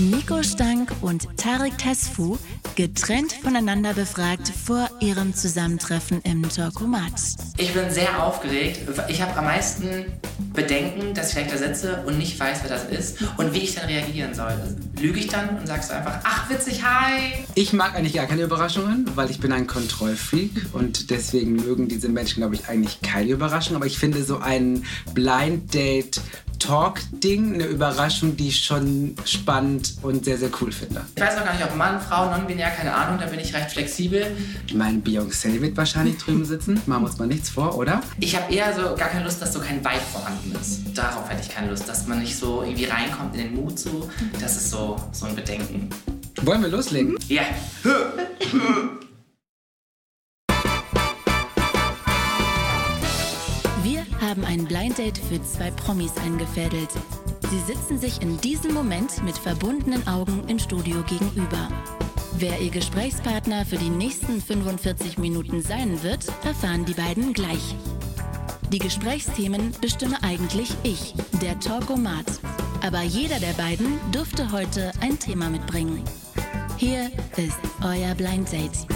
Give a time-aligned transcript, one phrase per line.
[0.00, 2.38] Nico Stank und Tarek Tesfu
[2.76, 7.14] getrennt voneinander befragt vor ihrem Zusammentreffen im Talkomat.
[7.56, 8.82] Ich bin sehr aufgeregt.
[9.08, 10.06] Ich habe am meisten
[10.54, 13.74] Bedenken, dass ich vielleicht da sitze und nicht weiß, wer das ist und wie ich
[13.74, 14.54] dann reagieren soll.
[15.00, 17.44] Lüge ich dann und sagst du einfach, ach witzig, hi.
[17.56, 22.08] Ich mag eigentlich gar keine Überraschungen, weil ich bin ein Kontrollfreak und deswegen mögen diese
[22.08, 23.74] Menschen, glaube ich, eigentlich keine Überraschung.
[23.74, 26.20] Aber ich finde so ein Blind Date
[26.58, 31.02] Talk-Ding, eine Überraschung, die ich schon spannend und sehr, sehr cool finde.
[31.16, 33.70] Ich weiß auch gar nicht, ob Mann, Frau, non-binär, keine Ahnung, da bin ich recht
[33.70, 34.26] flexibel.
[34.74, 36.80] Mein Beyoncé wird wahrscheinlich drüben sitzen.
[36.86, 38.02] Machen wir uns mal nichts vor, oder?
[38.20, 40.80] Ich habe eher so gar keine Lust, dass so kein Vibe vorhanden ist.
[40.94, 44.10] Darauf hätte ich keine Lust, dass man nicht so irgendwie reinkommt in den Mut so.
[44.40, 45.88] Das ist so, so ein Bedenken.
[46.42, 47.16] Wollen wir loslegen?
[47.28, 47.42] Ja.
[54.28, 56.90] haben ein Blind Date für zwei Promis eingefädelt.
[57.50, 61.68] Sie sitzen sich in diesem Moment mit verbundenen Augen im Studio gegenüber.
[62.36, 67.74] Wer ihr Gesprächspartner für die nächsten 45 Minuten sein wird, erfahren die beiden gleich.
[68.70, 72.26] Die Gesprächsthemen bestimme eigentlich ich, der Talkomat.
[72.86, 76.04] Aber jeder der beiden dürfte heute ein Thema mitbringen.
[76.76, 78.86] Hier ist euer Blind Date.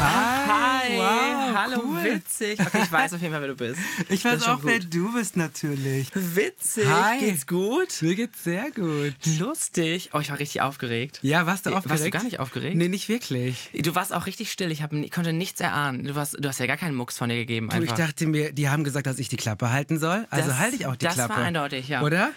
[0.00, 0.96] Hi.
[0.96, 2.04] Wow, Hallo, cool.
[2.04, 2.60] witzig.
[2.60, 3.80] Okay, ich weiß auf jeden Fall, wer du bist.
[4.08, 6.08] Ich Das weiß auch, wer du bist natürlich.
[6.14, 6.86] Witzig.
[6.86, 7.18] Hi.
[7.18, 8.00] Geht's gut?
[8.00, 9.14] Mir geht's sehr gut.
[9.38, 10.10] Lustig.
[10.12, 11.18] Oh, ich war richtig aufgeregt.
[11.22, 12.12] Ja, warst du Warst du aufgeregt?
[12.14, 12.76] gar nicht aufgeregt?
[12.76, 13.70] Nee, nicht wirklich.
[13.74, 14.70] Du warst auch richtig still.
[14.70, 16.04] Ich, hab, ich konnte nichts erahnen.
[16.04, 17.68] Du, warst, du hast ja gar keinen Mucks von dir gegeben.
[17.68, 20.26] Du, ich dachte mir, die haben gesagt, dass ich die Klappe halten soll.
[20.30, 21.42] Also Das- halte ich auch die das war Klappe.
[21.42, 22.02] eindeutig, ja.
[22.02, 22.30] Oder?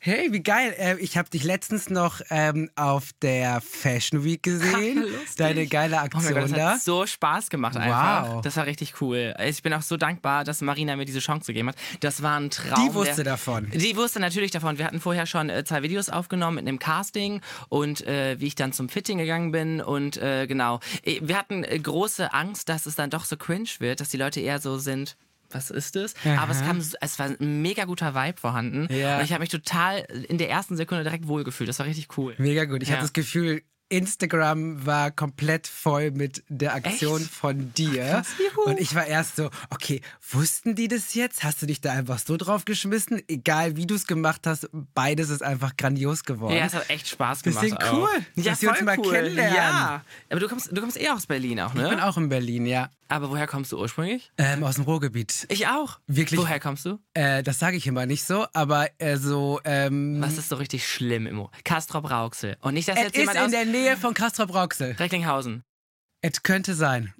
[0.00, 0.74] Hey, wie geil.
[0.78, 5.04] Äh, ich habe dich letztens noch ähm, auf der Fashion Week gesehen.
[5.36, 6.70] Deine geile Oh Aktion mein Gott, das da.
[6.74, 8.34] hat so Spaß gemacht einfach.
[8.34, 8.40] Wow.
[8.42, 9.34] Das war richtig cool.
[9.44, 11.76] Ich bin auch so dankbar, dass Marina mir diese Chance gegeben hat.
[11.98, 12.88] Das war ein Traum.
[12.88, 13.70] Die wusste der, davon.
[13.74, 14.78] Die wusste natürlich davon.
[14.78, 18.54] Wir hatten vorher schon äh, zwei Videos aufgenommen mit einem Casting und äh, wie ich
[18.54, 20.78] dann zum Fitting gegangen bin und äh, genau.
[21.02, 24.16] Äh, Wir hatten äh, große Angst, dass es dann doch so cringe wird, dass die
[24.16, 25.16] Leute eher so sind.
[25.50, 26.14] Was ist es?
[26.38, 26.66] Aber es, Aha.
[26.66, 28.86] kam, es war ein mega guter Vibe vorhanden.
[28.92, 29.18] Ja.
[29.18, 31.68] Und ich habe mich total in der ersten Sekunde direkt wohlgefühlt.
[31.68, 32.34] Das war richtig cool.
[32.38, 32.82] Mega gut.
[32.82, 32.94] Ich Ja.
[32.96, 37.30] hatte das Gefühl, Instagram war komplett voll mit der Aktion Echt?
[37.30, 38.22] von dir.
[38.38, 38.68] Juhu.
[38.70, 41.42] Und ich war erst so, okay, wussten die das jetzt?
[41.44, 43.22] Hast du dich da einfach so drauf geschmissen?
[43.28, 46.54] Egal wie du es gemacht hast, beides ist einfach grandios geworden.
[46.54, 47.82] Ja, es hat echt Spaß gemacht.
[47.82, 47.92] Auch.
[47.94, 49.10] cool, Ja, dass wir uns mal cool.
[49.10, 49.54] kennenlernen.
[49.56, 52.04] Ja, aber du kommst, du kommst eh aus Berlin auch, ich bin ne?
[52.06, 52.90] auch in Berlin, ja.
[53.10, 54.30] Aber woher kommst du ursprünglich?
[54.36, 55.46] Ähm, aus dem Ruhrgebiet.
[55.50, 55.98] Ich auch.
[56.06, 56.38] Wirklich?
[56.38, 56.98] Woher kommst du?
[57.14, 59.60] Äh, das sage ich immer nicht so, aber äh, so.
[59.64, 62.56] Ähm, Was ist so richtig schlimm im Kastrop Rauxel.
[62.60, 64.92] Und nicht, dass es jetzt ist jemand in aus der Nähe von Castrop Rauxel.
[64.92, 65.62] Recklinghausen.
[66.20, 67.14] Es könnte sein.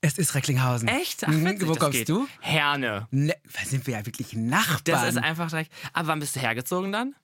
[0.00, 0.88] Es ist Recklinghausen.
[0.88, 1.22] Echt?
[1.24, 2.08] Ach, Mhm, witzig, Wo kommst geht.
[2.08, 2.26] du?
[2.40, 3.06] Herne.
[3.10, 4.80] Ne, da sind wir ja wirklich Nachbarn.
[4.84, 5.70] Das ist einfach direkt.
[5.92, 7.14] Aber wann bist du hergezogen dann?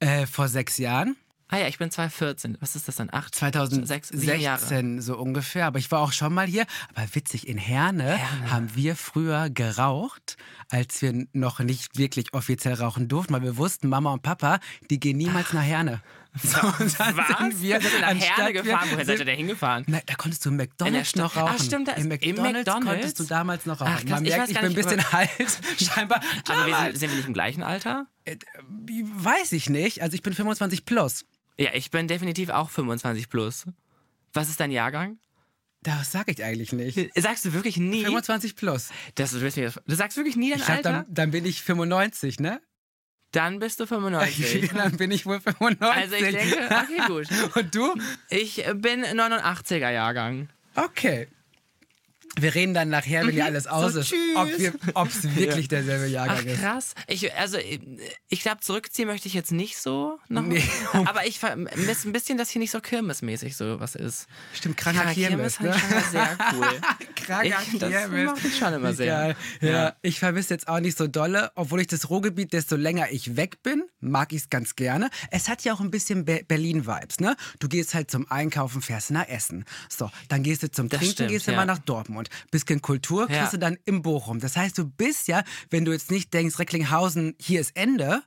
[0.00, 1.14] Äh, vor sechs Jahren,
[1.50, 2.56] Ah ja, ich bin 2014.
[2.60, 3.08] Was ist das dann?
[3.12, 3.34] Acht?
[3.34, 5.00] 2016 sieben Jahre.
[5.02, 5.66] so ungefähr.
[5.66, 6.64] Aber ich war auch schon mal hier.
[6.94, 8.50] Aber witzig, in Herne, Herne.
[8.52, 10.36] haben wir früher geraucht,
[10.68, 14.60] als wir noch nicht wirklich offiziell rauchen durften, weil wir wussten, Mama und Papa,
[14.90, 16.00] die gehen niemals nach Herne.
[16.44, 17.26] So, und dann Was?
[17.38, 18.88] sind wir, Wir sind nach Herne wir- gefahren.
[18.92, 19.82] Woher seid ihr denn hingefahren?
[19.88, 21.54] Nein, da konntest du im McDonalds noch rauchen.
[21.58, 22.86] Ach, stimmt, da Im ist- im McDonalds, McDonald's?
[22.86, 23.92] konntest du damals noch rauchen.
[23.96, 25.30] Ach, krass, Man ich merkt, ich, gar bin ein bisschen alt,
[25.80, 26.20] scheinbar.
[26.48, 26.90] Aber wir Damals.
[26.92, 28.06] sind, sind wir nicht im gleichen Alter?
[28.26, 28.36] Äh,
[29.16, 30.02] Weiß ich nicht.
[30.02, 31.24] Also ich bin 25 plus.
[31.60, 33.66] Ja, ich bin definitiv auch 25 plus.
[34.32, 35.18] Was ist dein Jahrgang?
[35.82, 37.10] Das sage ich eigentlich nicht.
[37.14, 38.04] Sagst du wirklich nie?
[38.04, 38.88] 25 plus.
[39.14, 40.92] Das, du, du sagst wirklich nie dein Ich Alter?
[40.92, 42.62] dann, dann bin ich 95, ne?
[43.32, 44.70] Dann bist du 95.
[44.74, 45.82] dann bin ich wohl 95.
[45.82, 47.28] Also ich denke, okay, gut.
[47.56, 47.94] Und du?
[48.30, 50.48] Ich bin 89er Jahrgang.
[50.74, 51.28] Okay.
[52.38, 54.72] Wir reden dann nachher, wenn ja alles aus ist, tschüss.
[54.94, 56.60] ob es wirklich derselbe Ach Jahrgang ist.
[56.60, 56.94] krass.
[57.08, 57.58] Ich, also
[58.28, 60.18] ich glaube, zurückziehen möchte ich jetzt nicht so.
[60.28, 60.42] Noch.
[60.42, 60.62] Nee.
[60.92, 64.26] Aber ich vermisse ein bisschen, dass hier nicht so kirmesmäßig so was ist.
[64.54, 65.76] Stimmt, kranker Kirmes, fand ne?
[65.76, 66.66] ich sehr cool.
[67.16, 68.24] Kranker Ich- das Kirmes.
[68.26, 69.36] macht mich schon immer sehr.
[69.60, 69.68] Ja.
[69.68, 69.96] Ja.
[70.02, 73.62] ich vermisse jetzt auch nicht so dolle, obwohl ich das Ruhrgebiet, desto länger ich weg
[73.62, 75.10] bin, mag ich es ganz gerne.
[75.30, 77.36] Es hat ja auch ein bisschen Be Berlin-Vibes, ne?
[77.58, 79.64] Du gehst halt zum Einkaufen, fährst nach Essen.
[79.88, 81.56] So, dann gehst du zum Das Trinken, stimmt, gehst du ja.
[81.56, 82.19] mal nach Dortmund.
[82.50, 83.50] Bisschen Kultur kriegst Ja.
[83.50, 84.40] du dann im Bochum.
[84.40, 88.22] Das heißt, du bist ja, wenn du jetzt nicht denkst, Recklinghausen, hier ist Ende,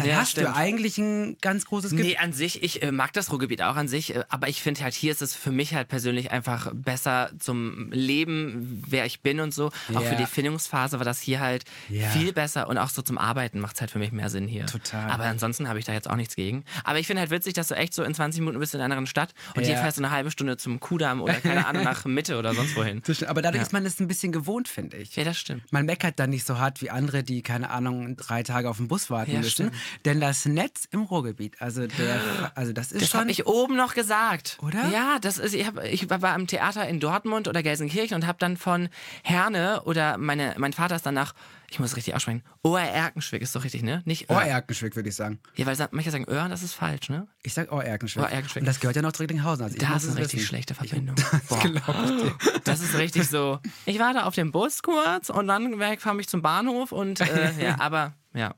[0.00, 0.48] Dann Ja, hast stimmt.
[0.48, 2.06] du eigentlich ein ganz großes Gebiet.
[2.06, 4.82] Nee, an sich, ich äh, mag das Ruhrgebiet auch an sich, äh, aber ich finde
[4.82, 9.40] halt, hier ist es für mich halt persönlich einfach besser zum Leben, wer ich bin
[9.40, 9.66] und so.
[9.94, 10.00] Auch Ja.
[10.02, 12.08] für die Findungsphase war das hier halt Ja.
[12.10, 14.66] viel besser und auch so zum Arbeiten macht es halt für mich mehr Sinn hier.
[14.66, 15.10] Total.
[15.10, 16.64] Aber ansonsten habe ich da jetzt auch nichts gegen.
[16.84, 18.86] Aber ich finde halt witzig, dass du echt so in 20 Minuten bist in einer
[18.86, 22.04] anderen Stadt und hier fährst du eine halbe Stunde zum Kudamm oder keine Ahnung, nach
[22.04, 23.02] Mitte oder sonst wohin.
[23.26, 25.14] Aber dadurch ist man es ein bisschen gewohnt, finde ich.
[25.16, 25.62] Ja, das stimmt.
[25.72, 28.88] Man meckert dann nicht so hart wie andere, die, keine Ahnung, drei Tage auf den
[28.88, 29.50] Bus warten Ja, müssen.
[29.50, 29.72] stimmt.
[30.04, 33.20] Denn das Netz im Ruhrgebiet, also, der, also das ist Das schon...
[33.20, 34.58] habe ich oben noch gesagt.
[34.62, 34.88] Oder?
[34.88, 38.38] Ja, das ist, ich, hab, ich war am Theater in Dortmund oder Gelsenkirchen und habe
[38.38, 38.88] dann von
[39.22, 41.34] Herne oder meine, mein Vater ist dann nach,
[41.68, 44.02] ich muss es richtig aussprechen, Ohr-Erkenschwick ist doch richtig, ne?
[44.04, 44.36] Nicht Ohr.
[44.38, 45.38] Ohrerkenschwick, würde ich sagen.
[45.54, 47.28] Ja, weil manche sagen Ohren, das ist falsch, ne?
[47.42, 48.24] Ich sag Ohrerkenschwick.
[48.24, 48.62] Ohrerkenschwick.
[48.62, 49.64] Und das gehört ja noch zu Recklinghausen.
[49.64, 50.48] Also ich Da muss ist eine richtig wissen.
[50.48, 51.14] schlechte Verbindung.
[51.30, 51.64] Das Boah.
[51.64, 52.60] ich.
[52.64, 53.58] Das ist richtig so.
[53.86, 57.76] Ich warte auf den Bus kurz und dann fahre ich zum Bahnhof und äh, ja,
[57.78, 58.54] aber ja.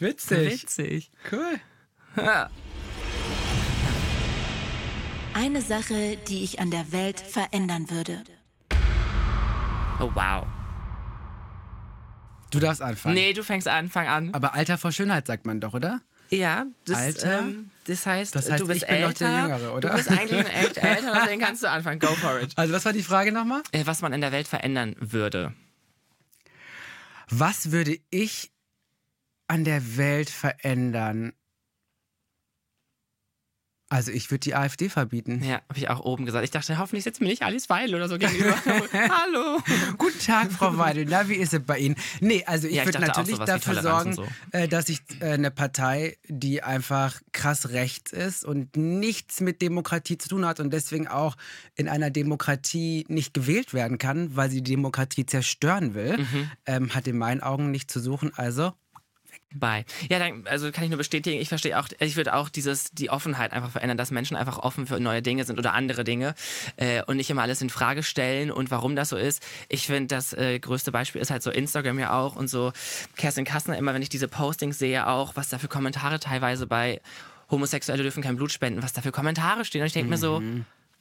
[0.00, 0.62] Witzig.
[0.62, 1.10] Witzig.
[1.30, 1.60] Cool.
[2.16, 2.50] Ja.
[5.34, 8.24] Eine Sache, die ich an der Welt verändern würde.
[10.00, 10.46] Oh wow.
[12.50, 13.14] Du darfst anfangen.
[13.14, 14.32] Nee, du fängst an, fang an.
[14.34, 16.00] Aber Alter vor Schönheit sagt man doch, oder?
[16.30, 17.38] Ja, das, Alter?
[17.40, 19.88] Ähm, das heißt, Das heißt, du bist ich bin doch älter, der Jüngere, oder?
[19.90, 22.00] Du bist eigentlich ein echt älter, deswegen kannst du anfangen.
[22.00, 22.52] Go for it.
[22.56, 23.62] Also was war die Frage nochmal?
[23.72, 25.54] Äh, Was man in der Welt verändern würde.
[27.30, 28.50] Was würde ich
[29.48, 31.32] an der Welt verändern?
[33.90, 35.42] Also ich würde die AfD verbieten.
[35.42, 36.44] Ja, habe ich auch oben gesagt.
[36.44, 38.54] Ich dachte, hoffentlich sitzt mir nicht Alice Weidel oder so gegenüber.
[38.92, 39.62] Hallo.
[39.96, 41.06] Guten Tag, Frau Weidel.
[41.08, 41.96] Na, wie ist es bei Ihnen?
[42.20, 45.50] Nee, also ich Ja, ich würde natürlich dafür sorgen, und äh, dass ich äh, eine
[45.50, 51.08] Partei, die einfach krass rechts ist und nichts mit Demokratie zu tun hat und deswegen
[51.08, 51.34] auch
[51.74, 56.50] in einer Demokratie nicht gewählt werden kann, weil sie die Demokratie zerstören will, Mhm.
[56.66, 58.32] ähm, hat in meinen Augen nichts zu suchen.
[58.36, 58.74] Also
[59.54, 59.86] Bei.
[60.10, 63.08] Ja, dann, also kann ich nur bestätigen, ich verstehe auch, ich würde auch dieses, die
[63.08, 66.34] Offenheit einfach verändern, dass Menschen einfach offen für neue Dinge sind oder andere Dinge
[66.76, 69.42] äh, und nicht immer alles in Frage stellen und warum das so ist.
[69.70, 72.72] Ich finde, das äh, größte Beispiel ist halt so Instagram ja auch und so
[73.16, 77.00] Kerstin Kastner, immer wenn ich diese Postings sehe, auch, was da für Kommentare teilweise bei
[77.50, 79.80] Homosexuelle dürfen kein Blut spenden, was da für Kommentare stehen.
[79.80, 80.42] Und ich denke mir so,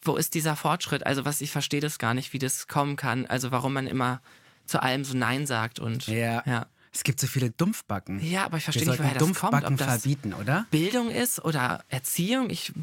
[0.02, 1.06] wo ist dieser Fortschritt?
[1.06, 3.26] Also was, ich verstehe das gar nicht, wie das kommen kann.
[3.26, 4.22] Also warum man immer
[4.66, 6.66] zu allem so Nein sagt und ja, ja.
[6.94, 8.20] Es gibt so viele Dumpfbacken.
[8.24, 9.20] Ja, aber ich verstehe nicht, woher das.
[9.24, 10.66] Dumpfbacken das verbieten, oder?
[10.72, 12.50] Bildung ist oder Erziehung.
[12.50, 12.74] Ich,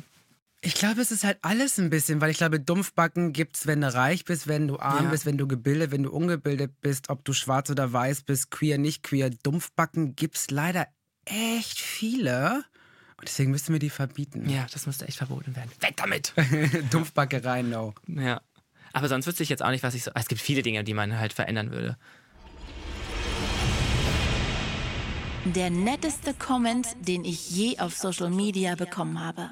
[0.61, 3.93] Ich glaube, es ist halt alles ein bisschen, weil ich glaube, Dumpfbacken gibt's, wenn du
[3.93, 5.11] reich bist, wenn du arm Ja.
[5.11, 8.79] bist, wenn du gebildet, wenn du ungebildet bist, ob du schwarz oder weiß bist, queer,
[8.79, 9.31] nicht queer.
[9.31, 10.87] Dumpfbacken gibt's leider
[11.27, 12.65] echt viele.
[13.19, 14.49] Und deswegen müssen wir die verbieten.
[14.49, 15.71] ja, das müsste echt verboten werden.
[15.81, 16.33] Weg damit!
[16.91, 17.95] Dumpfbackerei, no.
[18.09, 18.41] ja.
[18.93, 20.13] Aber sonst wüsste ich jetzt auch nicht, was ich so.
[20.15, 21.97] Es gibt viele Dinge, die man halt verändern würde.
[25.45, 29.51] Der netteste Comment, den ich je auf Social Media bekommen habe.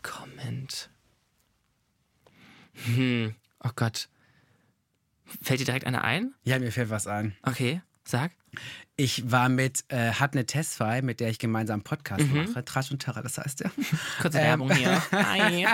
[0.00, 0.90] Comment.
[2.86, 3.34] Hm.
[3.62, 4.08] Oh Gott.
[5.42, 6.34] Fällt dir direkt einer ein?
[6.44, 7.36] Ja, mir fällt was ein.
[7.42, 8.32] Okay, sag.
[8.96, 12.44] Ich war mit, äh, hat eine Testfrei, mit der ich gemeinsam einen Podcast Mhm.
[12.50, 12.64] mache.
[12.64, 13.70] Trash und Terror, das heißt ja.
[14.20, 15.02] Kurze Ähm, Werbung hier.
[15.12, 15.66] Hi.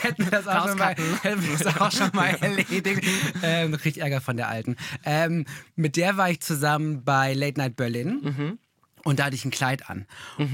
[0.00, 1.20] hätten wir das auch schon mal, Rauscutten.
[1.22, 3.04] hätten wir das auch schon mal erledigt.
[3.42, 4.76] Ähm, kriegt Ärger von der Alten.
[5.04, 5.44] Ähm,
[5.76, 8.58] mit der war ich zusammen bei Late Night Berlin Mhm.
[9.04, 10.06] und da hatte ich ein Kleid an.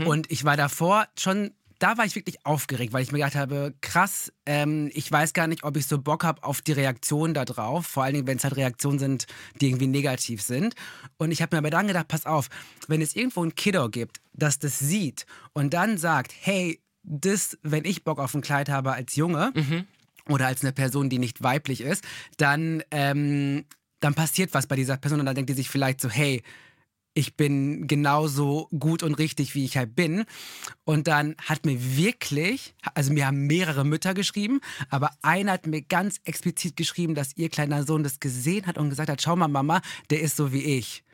[0.04, 3.74] Und ich war davor schon, da war ich wirklich aufgeregt, weil ich mir gedacht habe,
[3.80, 7.44] krass, ähm, ich weiß gar nicht, ob ich so Bock habe auf die Reaktion da
[7.44, 7.86] drauf.
[7.86, 9.26] Vor allen Dingen, wenn es halt Reaktionen sind,
[9.60, 10.74] die irgendwie negativ sind.
[11.18, 12.48] Und ich habe mir aber dann gedacht, pass auf,
[12.88, 17.84] wenn es irgendwo ein Kiddo gibt, das das sieht und dann sagt, hey, das, wenn
[17.84, 19.52] ich Bock auf ein Kleid habe als Junge
[20.28, 22.04] oder als eine Person, die nicht weiblich ist,
[22.36, 23.64] dann, ähm,
[24.00, 26.42] dann passiert was bei dieser Person und dann denkt die sich vielleicht so, hey,
[27.16, 30.26] ich bin genauso gut und richtig, wie ich halt bin.
[30.84, 35.80] Und dann hat mir wirklich, also mir haben mehrere Mütter geschrieben, aber eine hat mir
[35.80, 39.48] ganz explizit geschrieben, dass ihr kleiner Sohn das gesehen hat und gesagt hat, schau mal
[39.48, 39.80] Mama,
[40.10, 41.05] der ist so wie ich.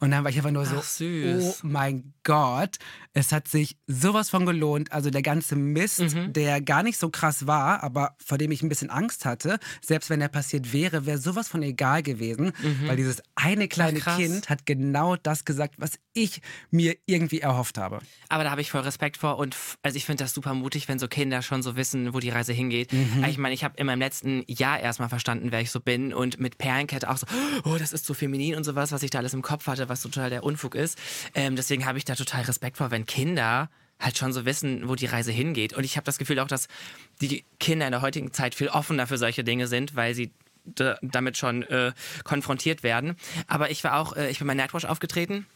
[0.00, 1.44] Und dann war ich einfach nur so, Ach, süß.
[1.62, 2.76] oh mein Gott,
[3.12, 4.92] es hat sich sowas von gelohnt.
[4.92, 6.32] Also der ganze Mist, Mhm.
[6.32, 10.08] der gar nicht so krass war, aber vor dem ich ein bisschen Angst hatte, selbst
[10.08, 12.52] wenn er passiert wäre, wäre sowas von egal gewesen,
[12.86, 14.02] weil dieses eine kleine Mhm.
[14.02, 14.16] krass.
[14.16, 16.40] Kind hat genau das gesagt, was ich
[16.70, 17.98] mir irgendwie erhofft habe.
[18.30, 20.98] Aber da habe ich voll Respekt vor und also ich finde das super mutig, wenn
[20.98, 22.90] so Kinder schon so wissen, wo die Reise hingeht.
[23.28, 26.40] Ich meine, ich habe in meinem letzten Jahr erstmal verstanden, wer ich so bin und
[26.40, 27.26] mit Perlenkette auch so,
[27.64, 30.00] oh, das ist so feminin und sowas, was ich da alles im Kopf hatte, was
[30.00, 30.98] total der Unfug ist.
[31.34, 33.68] Ähm, deswegen habe ich da total Respekt vor, wenn Kinder
[33.98, 35.74] halt schon so wissen, wo die Reise hingeht.
[35.74, 36.68] Und ich habe das Gefühl auch, dass
[37.20, 40.32] die Kinder in der heutigen Zeit viel offener für solche Dinge sind, weil sie
[41.02, 41.92] damit schon äh,
[42.24, 43.16] konfrontiert werden.
[43.46, 45.46] Aber ich war auch, äh, ich bin bei Nightwatch aufgetreten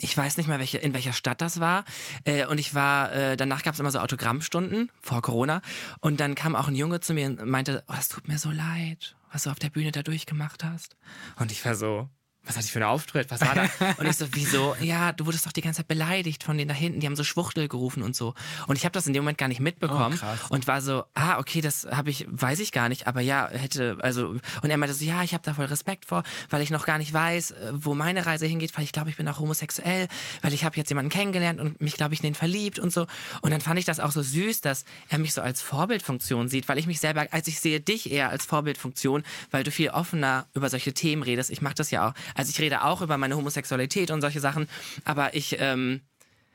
[0.00, 1.84] ich weiß nicht mehr, welche, in welcher Stadt das war.
[2.24, 5.62] Äh, und ich war, äh, danach gab es immer so Autogrammstunden vor Corona.
[6.00, 8.50] Und dann kam auch ein Junge zu mir und meinte, oh, das tut mir so
[8.50, 10.96] leid, was du auf der Bühne da durchgemacht hast.
[11.38, 12.08] Und ich war so,
[12.46, 13.30] was hatte ich für einen Auftritt?
[13.30, 13.68] Was war da?
[13.98, 14.76] Und ich so, wieso?
[14.80, 17.00] Ja, du wurdest doch die ganze Zeit beleidigt von denen da hinten.
[17.00, 18.34] Die haben so Schwuchtel gerufen und so.
[18.66, 21.38] Und ich habe das in dem Moment gar nicht mitbekommen oh, und war so, ah,
[21.38, 23.06] okay, das habe ich, weiß ich gar nicht.
[23.06, 26.22] Aber ja, hätte, also, und er meinte so, ja, ich habe da voll Respekt vor,
[26.50, 29.16] weil ich noch gar nicht weiß, äh, wo meine Reise hingeht, weil ich glaube, ich
[29.16, 30.08] bin auch homosexuell,
[30.42, 33.06] weil ich habe jetzt jemanden kennengelernt und mich, glaube ich, in den verliebt und so.
[33.42, 36.68] Und dann fand ich das auch so süß, dass er mich so als Vorbildfunktion sieht,
[36.68, 40.46] weil ich mich selber, als ich sehe dich eher als Vorbildfunktion, weil du viel offener
[40.54, 41.50] über solche Themen redest.
[41.50, 44.68] Ich mache das ja auch also ich rede auch über meine Homosexualität und solche Sachen,
[45.04, 46.02] aber ich ähm,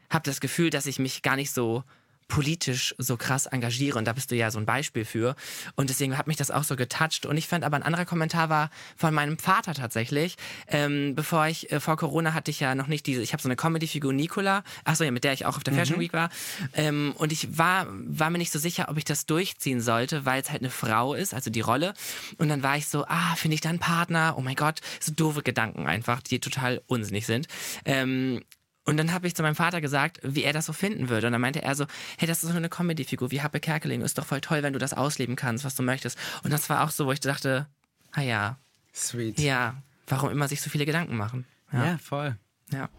[0.10, 1.84] habe das Gefühl, dass ich mich gar nicht so
[2.32, 3.98] politisch so krass engagiere.
[4.00, 5.36] Und da bist du ja so ein Beispiel für.
[5.76, 8.50] Und deswegen hat mich das auch so getoucht und ich fand aber ein anderer Kommentar
[8.50, 10.38] war von meinem Vater tatsächlich.
[10.68, 13.50] Ähm, bevor ich äh, vor Corona hatte ich ja noch nicht diese ich habe so
[13.50, 14.64] eine Comedy-Figur Nicola.
[14.86, 16.02] Achso ja mit der ich auch auf der Fashion mhm.
[16.04, 16.30] Week war.
[16.74, 20.42] Ähm, und ich war war mir nicht so sicher ob ich das durchziehen sollte weil
[20.42, 21.94] es halt eine Frau ist also die Rolle.
[22.38, 24.36] Und dann war ich so ah finde ich da einen Partner?
[24.38, 27.50] Oh mein Gott so doofe Gedanken einfach die total unsinnig sind.
[27.84, 28.42] Ähm,
[28.84, 31.28] und dann habe ich zu meinem Vater gesagt, wie er das so finden würde.
[31.28, 31.86] Und dann meinte er so,
[32.18, 34.02] hey, das ist so eine Comedy-Figur wie Happe Kerkeling.
[34.02, 36.18] Ist doch voll toll, wenn du das ausleben kannst, was du möchtest.
[36.44, 37.68] Und das war auch so, wo ich dachte,
[38.12, 38.58] ah ja.
[38.94, 39.40] Sweet.
[39.40, 39.76] Ja,
[40.08, 41.46] warum immer sich so viele Gedanken machen.
[41.72, 42.38] Ja, ja voll.
[42.72, 42.90] Ja.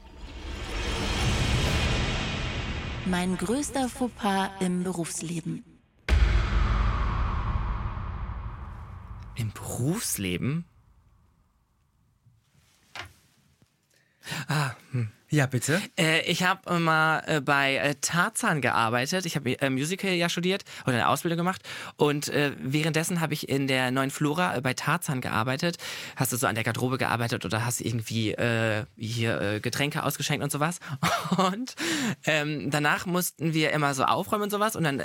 [3.04, 5.64] Mein größter Fauxpas im Berufsleben.
[9.34, 10.64] Im Berufsleben?
[14.46, 15.10] Ah, hm.
[15.32, 15.80] Ja, bitte.
[15.98, 19.24] Äh, ich habe mal äh, bei äh, Tarzan gearbeitet.
[19.24, 21.62] Ich habe äh, Musical ja studiert oder eine Ausbildung gemacht.
[21.96, 25.78] Und äh, währenddessen habe ich in der neuen Flora äh, bei Tarzan gearbeitet.
[26.16, 28.36] Hast du so an der Garderobe gearbeitet oder hast irgendwie
[28.96, 30.80] hier Getränke ausgeschenkt und sowas.
[31.38, 31.74] Und
[32.26, 34.76] ähm, danach mussten wir immer so aufräumen und sowas.
[34.76, 34.98] Und dann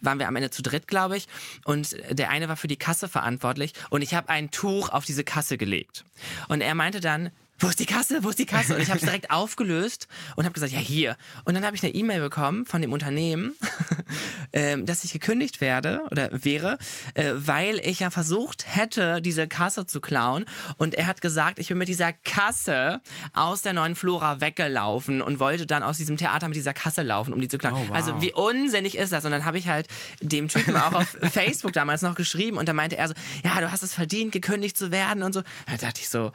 [0.00, 1.26] waren wir am Ende zu dritt, glaube ich.
[1.64, 3.72] Und der eine war für die Kasse verantwortlich.
[3.90, 6.04] Und ich habe ein Tuch auf diese Kasse gelegt.
[6.48, 8.74] Und er meinte dann, wo ist die Kasse, wo ist die Kasse?
[8.74, 11.16] Und ich habe es direkt aufgelöst und habe gesagt, ja hier.
[11.44, 13.54] Und dann habe ich eine E-Mail bekommen von dem Unternehmen,
[14.52, 16.78] äh, dass ich gekündigt werde oder wäre,
[17.14, 20.44] äh, weil ich ja versucht hätte, diese Kasse zu klauen.
[20.76, 23.00] Und er hat gesagt, ich bin mit dieser Kasse
[23.32, 27.32] aus der neuen Flora weggelaufen und wollte dann aus diesem Theater mit dieser Kasse laufen,
[27.32, 27.74] um die zu klauen.
[27.74, 27.96] Oh, wow.
[27.96, 29.24] Also wie unsinnig ist das?
[29.24, 29.88] Und dann habe ich halt
[30.20, 33.72] dem Typen auch auf Facebook damals noch geschrieben und da meinte er so, ja, du
[33.72, 35.42] hast es verdient, gekündigt zu werden und so.
[35.66, 36.32] Da dachte ich so,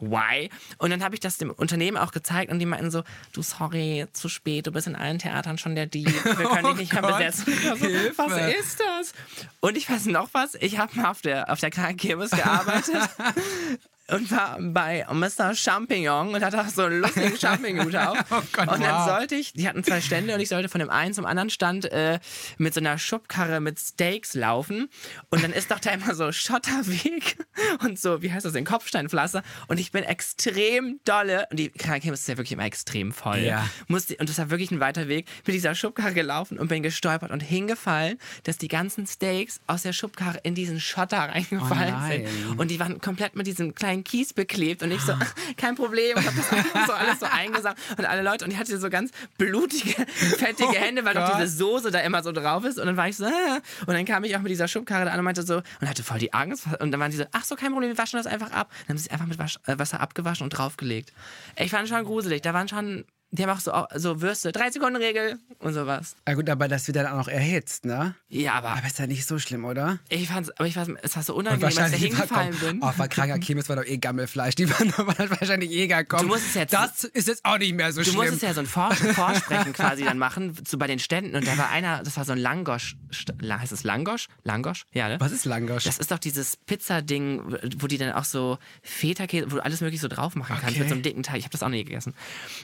[0.00, 0.50] why?
[0.78, 4.06] Und dann habe ich das dem Unternehmen auch gezeigt und die meinten so, du sorry,
[4.12, 7.04] zu spät, du bist in allen Theatern schon der Dieb, wir können dich nicht mehr
[7.04, 7.46] oh besetzen.
[7.76, 7.86] So,
[8.16, 9.12] was ist das?
[9.60, 13.08] Und ich weiß noch was, ich habe mal auf der, auf der Krankenkirmes gearbeitet
[14.10, 15.54] und war bei Mr.
[15.54, 18.18] Champignon und hatte auch so einen lustigen Champignon auf.
[18.30, 19.08] oh Gott, und dann wow.
[19.08, 21.86] sollte ich, die hatten zwei Stände und ich sollte von dem einen zum anderen Stand
[21.86, 22.20] äh,
[22.58, 24.88] mit so einer Schubkarre mit Steaks laufen.
[25.30, 27.36] Und dann ist doch da immer so Schotterweg
[27.84, 29.42] und so, wie heißt das, ein Kopfsteinpflaster.
[29.66, 33.38] Und ich bin extrem dolle, und die Krankenhaus ist ja wirklich immer extrem voll.
[33.38, 33.68] Ja.
[33.88, 37.32] Musste, und das war wirklich ein weiter Weg, mit dieser Schubkarre gelaufen und bin gestolpert
[37.32, 42.58] und hingefallen, dass die ganzen Steaks aus der Schubkarre in diesen Schotter reingefallen oh sind.
[42.58, 45.14] Und die waren komplett mit diesem kleinen kleinen Kies beklebt und ich so,
[45.56, 46.48] kein Problem, und hab das
[46.86, 50.06] so alles so eingesammelt und alle Leute und ich hatte so ganz blutige,
[50.38, 53.08] fettige oh Hände, weil doch diese Soße da immer so drauf ist und dann war
[53.08, 53.60] ich so, äh.
[53.86, 56.02] und dann kam ich auch mit dieser Schubkarre da an und meinte so, und hatte
[56.02, 58.26] voll die Angst und dann waren die so, ach so, kein Problem, wir waschen das
[58.26, 58.70] einfach ab.
[58.86, 61.12] Dann haben sie es einfach mit Wasch, äh, Wasser abgewaschen und draufgelegt.
[61.56, 64.96] Ich fand schon gruselig, da waren schon die haben auch so, so Würste, 3 Sekunden
[64.96, 66.16] Regel und sowas.
[66.26, 68.14] Ja gut, aber das wird dann auch noch erhitzt, ne?
[68.28, 68.70] Ja, aber.
[68.70, 69.98] Aber ist ja nicht so schlimm, oder?
[70.08, 72.80] Ich fand's, aber ich fand, es war so unangenehm, als ich hingefallen bin.
[72.82, 74.54] Oh, bei kranker Chemis war doch eh Gammelfleisch.
[74.54, 76.22] Die waren, waren wahrscheinlich eh gar kommen.
[76.22, 78.16] Du musst es jetzt, das ist jetzt auch nicht mehr so du schlimm.
[78.16, 81.34] Du musstest ja so ein Vor Vorsprechen quasi dann machen, so bei den Ständen.
[81.34, 82.96] Und da war einer, das war so ein Langosch.
[83.42, 84.28] Heißt es Langosch?
[84.44, 84.84] Langosch?
[84.92, 85.18] Ja, ne?
[85.18, 85.84] Was ist Langosch?
[85.84, 87.42] Das ist doch dieses Pizzading,
[87.78, 90.80] wo die dann auch so Feta-Käse, wo du alles mögliche so drauf machen kannst okay.
[90.80, 91.38] mit so einem dicken Teig.
[91.38, 92.14] Ich habe das auch nie gegessen.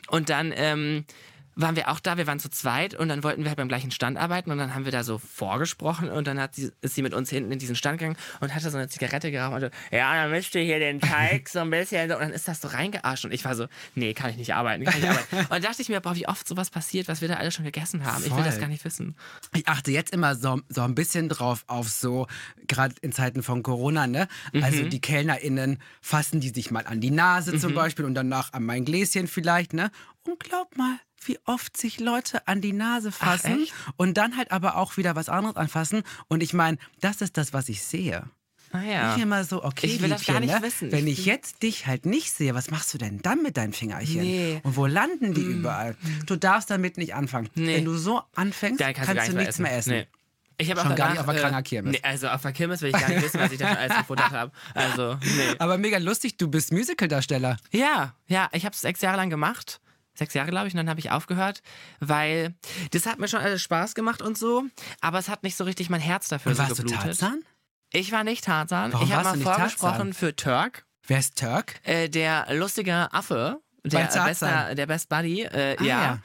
[0.08, 1.04] Und dann, ähm,
[1.54, 3.90] waren wir auch da, wir waren zu zweit und dann wollten wir halt beim gleichen
[3.90, 7.02] Stand arbeiten und dann haben wir da so vorgesprochen und dann hat sie, ist sie
[7.02, 9.68] mit uns hinten in diesen Stand gegangen und hatte so eine Zigarette geraucht und so,
[9.90, 12.68] ja, dann mischt ihr hier den Teig so ein bisschen und dann ist das so
[12.68, 15.36] reingearscht und ich war so, nee, kann ich nicht arbeiten, kann ich nicht arbeiten.
[15.36, 17.64] Und dann dachte ich mir, boah, wie oft sowas passiert, was wir da alle schon
[17.64, 18.22] gegessen haben.
[18.22, 18.26] Voll.
[18.26, 19.16] Ich will das gar nicht wissen.
[19.54, 22.26] Ich achte jetzt immer so, so ein bisschen drauf auf so,
[22.66, 24.28] gerade in Zeiten von Corona, ne?
[24.60, 24.90] Also mhm.
[24.90, 27.60] die KellnerInnen fassen die sich mal an die Nase mhm.
[27.60, 29.90] zum Beispiel und danach an mein Gläschen vielleicht, ne?
[30.24, 30.98] Und glaub mal,
[31.28, 35.16] wie oft sich Leute an die Nase fassen Ach, und dann halt aber auch wieder
[35.16, 36.02] was anderes anfassen.
[36.28, 38.24] Und ich meine, das ist das, was ich sehe.
[38.72, 39.14] Naja.
[39.14, 40.62] Ich immer so, okay, Ich will das Liebchen, gar nicht ne?
[40.62, 40.92] wissen.
[40.92, 44.22] wenn Ich jetzt dich halt nicht sehe, was machst du denn dann mit deinen Fingerchen?
[44.22, 44.60] Nee.
[44.62, 45.94] Und wo landen die überall?
[46.26, 47.50] Du darfst damit nicht anfangen.
[47.54, 47.76] Nee.
[47.76, 49.90] Wenn du so anfängst, kannst, kannst, du, gar du nicht nichts mehr essen.
[49.90, 50.06] Nee.
[50.58, 51.92] Ich habe auch gar danach, nicht auf der äh, Kranger Kirmes.
[51.92, 53.96] Nee, also auf der Kirmes will ich gar nicht wissen, was ich da schon alles
[53.96, 54.52] gefuttert habe.
[54.74, 55.54] Also, nee.
[55.58, 57.56] Aber mega lustig, du bist Musicaldarsteller.
[57.72, 59.80] Ja, ja, ich habe es sechs Jahre lang gemacht.
[60.14, 61.62] Sechs Jahre, glaube ich, und dann habe ich aufgehört,
[62.00, 62.54] weil
[62.90, 64.64] das hat mir schon alles Spaß gemacht und so,
[65.00, 67.02] aber es hat nicht so richtig mein Herz dafür Und so warst du geblutet.
[67.18, 67.42] Tarzan?
[67.92, 68.92] Ich war nicht Tarzan.
[68.92, 70.12] Warum ich habe mal du vorgesprochen Tarzan?
[70.14, 71.80] für Turk, Wer ist Turk?
[71.84, 75.42] äh, der lustige Affe, der, bester, der Best Buddy.
[75.42, 75.86] Äh, Ah, ja.
[76.02, 76.18] ja.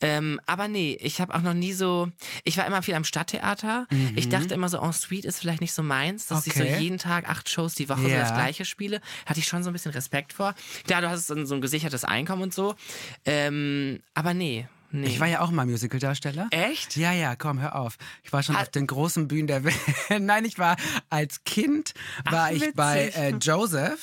[0.00, 2.08] Ähm, aber nee, ich habe auch noch nie so.
[2.44, 3.86] Ich war immer viel am Stadttheater.
[4.16, 6.62] Ich dachte immer so, en suite ist vielleicht nicht so meins, dass ich Mhm.
[6.62, 6.74] Okay.
[6.74, 8.20] so jeden Tag acht Shows die Woche so Ja.
[8.20, 9.00] das gleiche spiele.
[9.26, 10.54] Hatte ich schon so ein bisschen Respekt vor.
[10.86, 12.74] Klar, du hast so ein gesichertes Einkommen und so.
[13.24, 15.06] Ähm, aber nee, nee.
[15.06, 16.48] Ich war ja auch mal Musicaldarsteller.
[16.50, 16.96] Echt?
[16.96, 17.96] Ja, ja, komm, hör auf.
[18.22, 18.62] Ich war schon Ah.
[18.62, 19.74] auf den großen Bühnen der Welt.
[20.20, 20.76] Nein, ich war
[21.08, 21.92] als Kind
[22.30, 24.00] war Ach, ich bei äh, Joseph,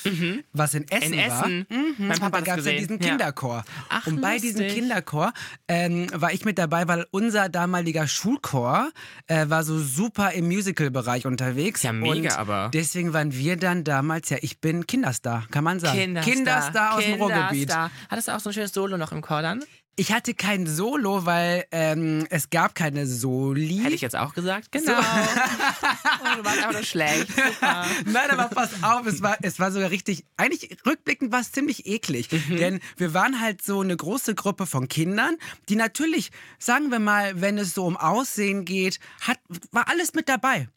[0.52, 1.66] was in Essen, In Essen.
[1.70, 1.76] war.
[1.78, 1.94] Mhm.
[1.98, 3.08] Mein Papa hat gab es ja diesen Ja.
[3.08, 3.64] Kinderchor.
[3.88, 4.78] Ach, Und bei diesem lustig.
[4.80, 5.32] Kinderchor
[5.68, 8.90] ähm, war ich mit dabei, weil unser damaliger Schulchor
[9.26, 11.82] äh, war so super im Musical-Bereich unterwegs.
[11.82, 12.70] Ja, mega, und aber.
[12.72, 15.98] Deswegen waren wir dann damals, ja, ich bin Kinderstar, kann man sagen.
[15.98, 16.32] Kinderstar.
[16.34, 17.68] Kinderstar aus dem Ruhrgebiet.
[17.68, 17.90] Kinderstar.
[18.08, 19.62] Hattest du auch so ein schönes Solo noch im Chor dann?
[19.98, 23.78] Ich hatte kein Solo, weil ähm, es gab keine Soli.
[23.78, 24.70] Hätte ich jetzt auch gesagt.
[24.70, 24.92] Genau.
[24.92, 27.26] oh, du warst einfach nur schlecht.
[27.28, 27.84] Super.
[28.04, 31.86] Nein, aber pass auf, es war, es war sogar richtig, eigentlich rückblickend war es ziemlich
[31.86, 32.28] eklig.
[32.48, 35.36] Denn wir waren halt so eine große Gruppe von Kindern,
[35.68, 39.40] die natürlich, sagen wir mal, wenn es so um Aussehen geht, hat,
[39.72, 40.68] war alles mit dabei.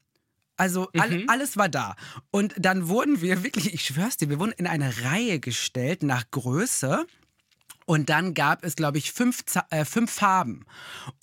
[0.58, 1.96] Also all, alles war da.
[2.32, 6.24] Und dann wurden wir wirklich, ich schwör's dir, wir wurden in eine Reihe gestellt nach
[6.32, 7.06] Größe.
[7.86, 10.66] Und dann gab es, glaube ich, fünf, äh, fünf Farben.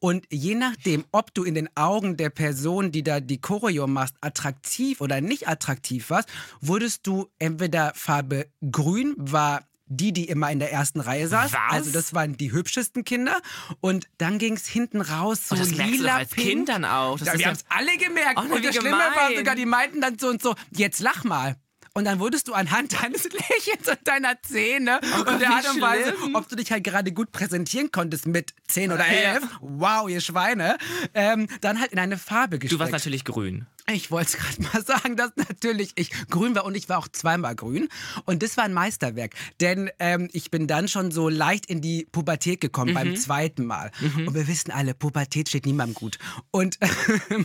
[0.00, 4.17] Und je nachdem, ob du in den Augen der Person, die da die Choreo machst,
[4.21, 6.29] attraktiv oder nicht attraktiv warst,
[6.61, 11.53] wurdest du entweder Farbe grün, war die, die immer in der ersten Reihe saß.
[11.53, 11.61] Was?
[11.71, 13.41] Also das waren die hübschesten Kinder.
[13.81, 16.47] Und dann ging es hinten raus so Und das lila als pink.
[16.47, 17.19] Kind dann auch.
[17.19, 18.38] Das ist wir ja- haben es alle gemerkt.
[18.38, 21.57] Oh, und das Schlimme war sogar, die meinten dann so und so, jetzt lach mal.
[21.99, 25.69] Und dann wurdest du anhand deines Lächelns und deiner Zähne Oh Gott, und der Art
[25.69, 29.33] und Weise, ob du dich halt gerade gut präsentieren konntest mit 10 oder Ja.
[29.35, 30.78] 11, wow, ihr Schweine,
[31.14, 32.78] ähm, dann halt in eine Farbe Du gesteckt.
[32.78, 33.67] warst natürlich grün.
[33.93, 37.08] Ich wollte es gerade mal sagen, dass natürlich ich grün war und ich war auch
[37.08, 37.89] zweimal grün.
[38.26, 39.32] Und das war ein Meisterwerk.
[39.61, 43.91] Denn ähm, ich bin dann schon so leicht in die Pubertät gekommen beim zweiten Mal.
[44.25, 46.19] Und wir wissen alle, Pubertät steht niemandem gut.
[46.52, 46.78] Und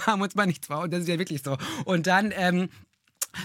[0.05, 0.81] machen wir uns mal nichts vor.
[0.81, 1.57] Und das ist ja wirklich so.
[1.85, 2.31] Und dann.
[2.37, 2.69] Ähm,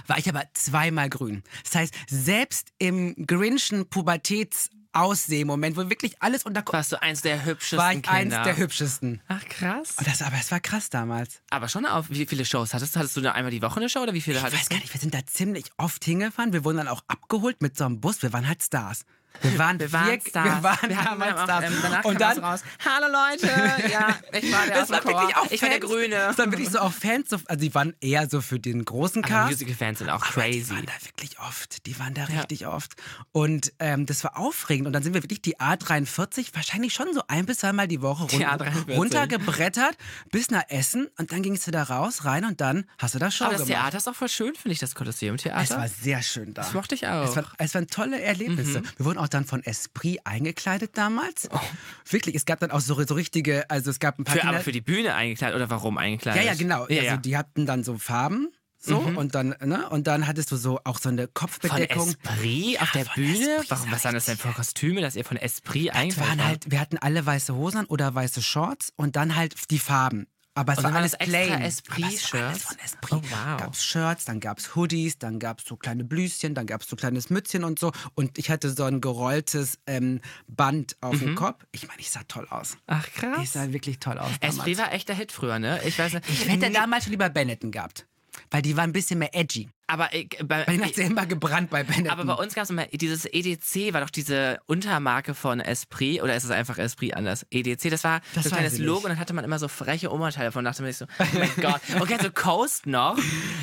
[0.07, 1.43] war ich aber zweimal grün.
[1.65, 7.45] Das heißt, selbst im Grinchen Pubertäts Aussehmoment, wo wirklich alles unter Warst du eins der
[7.45, 8.43] hübschesten war ich eins Kinder.
[8.43, 9.21] der hübschesten.
[9.29, 9.95] Ach krass.
[9.99, 11.41] Und das, aber es war krass damals.
[11.51, 13.01] Aber schon auf wie viele Shows hattest du?
[13.01, 14.79] Hattest du da einmal die Woche eine Show oder wie viele Ich hattest weiß gar
[14.79, 16.53] nicht, wir sind da ziemlich oft hingefahren.
[16.53, 18.23] Wir wurden dann auch abgeholt mit so einem Bus.
[18.23, 19.05] Wir waren halt Stars.
[19.41, 20.45] Wir waren, Wir waren vier- Stars.
[20.47, 21.65] Wir waren Wir damals auch, Stars.
[21.65, 22.61] ähm, danach und dann raus.
[22.85, 23.47] Hallo Leute,
[23.93, 25.79] ja, ich war der das war wirklich auch Ich war der.
[25.81, 26.17] Grüne.
[26.17, 27.31] Das waren wirklich so auch Fans.
[27.31, 29.51] So, also die waren eher so für den großen Aber Cast.
[29.53, 30.71] Musical-Fans sind auch Aber Die crazy.
[30.71, 31.87] waren da wirklich oft.
[31.87, 32.95] Die waren da richtig oft.
[33.31, 34.89] Und ähm, das war aufregend.
[34.89, 38.27] Und dann sind wir wirklich die A43, wahrscheinlich schon so ein bis zweimal die Woche
[38.27, 38.95] Die run A43.
[38.97, 39.97] runtergebrettert
[40.33, 41.09] bis nach Essen.
[41.17, 43.67] Und dann gingst du da raus, rein und dann hast du da Show Aber das
[43.67, 43.83] gemacht.
[43.83, 45.63] Theater ist auch voll schön, finde ich, das Kolosseum-Theater.
[45.63, 46.63] Es war sehr schön da.
[46.63, 47.29] Das mochte ich auch.
[47.29, 48.81] Es, war, es waren tolle Erlebnisse.
[48.81, 48.89] Mhm.
[48.97, 51.49] Wir wurden auch dann von Esprit eingekleidet damals.
[51.53, 51.61] Oh.
[52.09, 54.55] Wirklich, es gab dann auch so, so richtige, also es gab ein paar für, Kinder,
[54.55, 56.43] aber für die Bühne eingekleidet oder warum eingekleidet?
[56.43, 56.87] Ja, ja, genau.
[56.89, 57.17] Ja, also ja.
[57.17, 58.49] die hatten dann so Farben.
[58.81, 59.17] So, Mhm.
[59.17, 62.11] und dann, ne, und dann hattest du so auch so eine Von Kopfbedeckung.
[62.11, 63.51] Esprit auf der von Bühne?
[63.57, 66.47] Esprit, Warum, was waren das denn für Kostüme, dass ihr von Esprit Es eingekleidet waren
[66.47, 70.29] halt, wir hatten alle weiße Hosen oder weiße Shorts und dann halt die Farben.
[70.59, 71.63] Aber es war alles plain.
[71.63, 72.63] Esprit war alles Shirts?
[72.65, 73.13] von Esprit.
[73.13, 73.61] Oh, wow.
[73.61, 77.63] Gab's Shirts, dann gab's Hoodies, dann gab's so kleine Blüschen, dann gab's so kleines Mützchen
[77.63, 77.93] und so.
[78.17, 81.19] Und ich hatte so ein gerolltes ähm, Band auf Mhm.
[81.21, 81.65] dem Kopf.
[81.71, 82.77] Ich meine, ich sah toll aus.
[82.89, 83.39] Ach krass.
[83.43, 84.31] Ich sah wirklich toll aus.
[84.41, 84.79] Esprit damals.
[84.79, 85.81] war echt der Hit früher, ne?
[85.85, 86.29] Ich weiß nicht.
[86.29, 88.08] Ich hätte damals schon lieber Benetton gehabt.
[88.51, 89.69] Weil die war ein bisschen mehr edgy.
[89.89, 92.09] aber ich, bei, Bei denen hat sie immer gebrannt bei Benetton.
[92.11, 96.35] aber bei uns gab es immer dieses EDC, war doch diese Untermarke von Esprit, oder
[96.35, 97.45] ist es einfach Esprit anders?
[97.51, 100.11] EDC, das war Das so ein kleines Logo und dann hatte man immer so freche
[100.13, 101.81] Oberteile von, dachte man sich so, oh mein Gott.
[102.01, 103.19] Und kennst du Coast noch?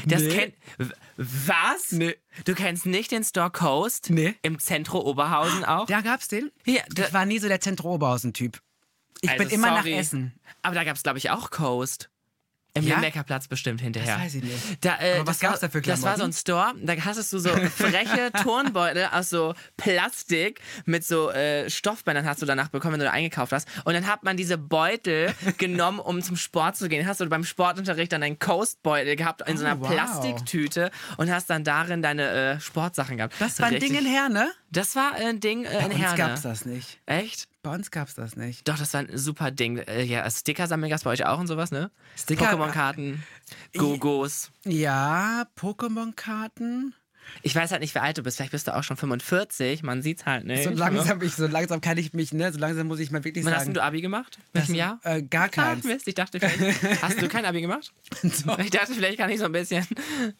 [0.06, 0.30] Das Nee.
[0.30, 0.54] kennt,
[1.17, 1.91] was?
[1.91, 2.15] Nee.
[2.45, 4.10] Du kennst nicht den Store Coast?
[4.10, 4.36] Nee.
[4.41, 5.86] Im Zentro Oberhausen auch?
[5.88, 6.52] Da gab's den?
[6.65, 8.60] Ja, ich war nie so der Zentro-Oberhausen-Typ.
[9.21, 9.91] Ich Also, bin immer sorry.
[9.93, 10.34] nach Essen.
[10.62, 12.10] Aber da gab es, glaube ich, auch Coast.
[12.75, 12.95] Im Ja?
[12.95, 14.15] Limbecker-Platz bestimmt hinterher.
[14.15, 14.83] Das weiß ich nicht.
[14.85, 16.93] Da, äh, Aber was das war- gab's da für Das war so ein Store, da
[16.93, 22.67] hattest du so freche Turnbeutel aus so Plastik mit so äh, Stoffbändern hast du danach
[22.67, 23.67] bekommen, wenn du da eingekauft hast.
[23.85, 27.07] Und dann hat man diese Beutel genommen, um zum Sport zu gehen.
[27.07, 29.89] Hast du beim Sportunterricht dann einen Coast-Beutel gehabt in so Oh, einer wow.
[29.89, 33.35] Plastiktüte und hast dann darin deine äh, Sportsachen gehabt.
[33.39, 34.51] Das war ein Richtig- Ding in Herne?
[34.75, 36.17] Das war ein Ding äh, Bei in uns Herne.
[36.17, 36.99] gab's das nicht.
[37.05, 37.47] Echt?
[37.63, 38.67] Bei uns gab's das nicht.
[38.67, 39.77] Doch, das war ein super Ding.
[39.77, 41.91] Äh, ja, Sticker-Sammeln gab's bei euch auch und sowas, ne?
[42.17, 43.23] Sticker- Pokémon-Karten,
[43.77, 44.51] Gogos.
[44.65, 46.93] Ja, Pokémon-Karten.
[47.41, 48.38] Ich weiß halt nicht, wie alt du bist.
[48.38, 49.81] Vielleicht bist du auch schon 45.
[49.81, 50.63] Man sieht's halt nicht.
[50.63, 52.51] So langsam, ich, so langsam kann ich mich, ne?
[52.53, 53.73] So langsam muss ich mal wirklich Wann hast sagen.
[53.73, 54.38] denn du Abi gemacht?
[54.53, 54.99] Welchem Jahr?
[55.03, 55.85] Äh, gar Ah, keins.
[55.85, 56.83] Mist, ich dachte vielleicht.
[57.01, 57.91] Hast du kein Abi gemacht?
[58.21, 59.88] Ich dachte, vielleicht kann ich so ein bisschen.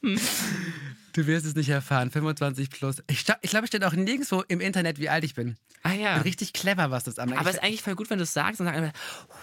[1.16, 2.12] Du wirst es nicht erfahren.
[2.12, 2.98] 25 plus.
[3.10, 5.56] Ich, sta- ich glaube, es steht auch nirgendwo im Internet, wie alt ich bin.
[5.82, 6.18] Ah ja.
[6.18, 7.38] Richtig clever, was das angeht.
[7.40, 8.92] Aber es ist eigentlich voll gut, wenn du es sagst und sagen,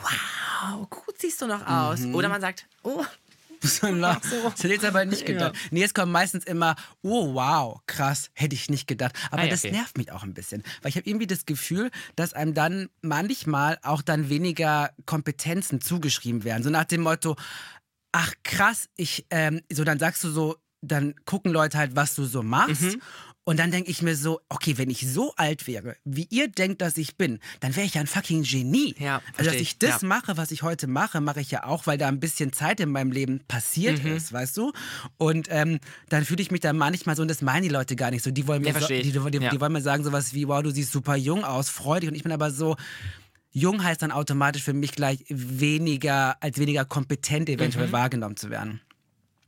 [0.02, 2.00] wow, gut siehst du noch aus.
[2.00, 2.14] Mhm.
[2.14, 3.02] Oder man sagt, oh,
[3.62, 3.86] so.
[3.86, 4.20] Das
[4.64, 5.54] hätte ich aber nicht gedacht.
[5.70, 9.14] Nee, es kommt meistens immer, oh wow, krass, hätte ich nicht gedacht.
[9.30, 9.72] Aber Ah, ja, das okay.
[9.72, 10.62] nervt mich auch ein bisschen.
[10.82, 16.44] Weil ich habe irgendwie das Gefühl, dass einem dann manchmal auch dann weniger Kompetenzen zugeschrieben
[16.44, 16.62] werden.
[16.64, 17.36] So nach dem Motto,
[18.10, 22.24] ach krass, ich, ähm, so dann sagst du so, dann gucken Leute halt, was du
[22.24, 22.82] so machst.
[22.82, 23.00] Mhm.
[23.44, 26.80] Und dann denke ich mir so, okay, wenn ich so alt wäre, wie ihr denkt,
[26.80, 28.94] dass ich bin, dann wäre ich ja ein fucking Genie.
[29.00, 30.08] Ja, also, dass ich das ja.
[30.08, 32.90] mache, was ich heute mache, mache ich ja auch, weil da ein bisschen Zeit in
[32.90, 34.12] meinem Leben passiert Mhm.
[34.12, 34.72] ist, weißt du?
[35.16, 38.12] Und ähm, dann fühle ich mich da manchmal so, und das meinen die Leute gar
[38.12, 38.30] nicht so.
[38.30, 40.70] Die wollen mir, Ja, so, die, die, die, wollen mir sagen sowas wie, wow, du
[40.70, 42.08] siehst super jung aus, freu dich.
[42.08, 42.76] Und ich bin aber so,
[43.50, 48.80] jung heißt dann automatisch für mich gleich weniger, als weniger kompetent eventuell wahrgenommen zu werden.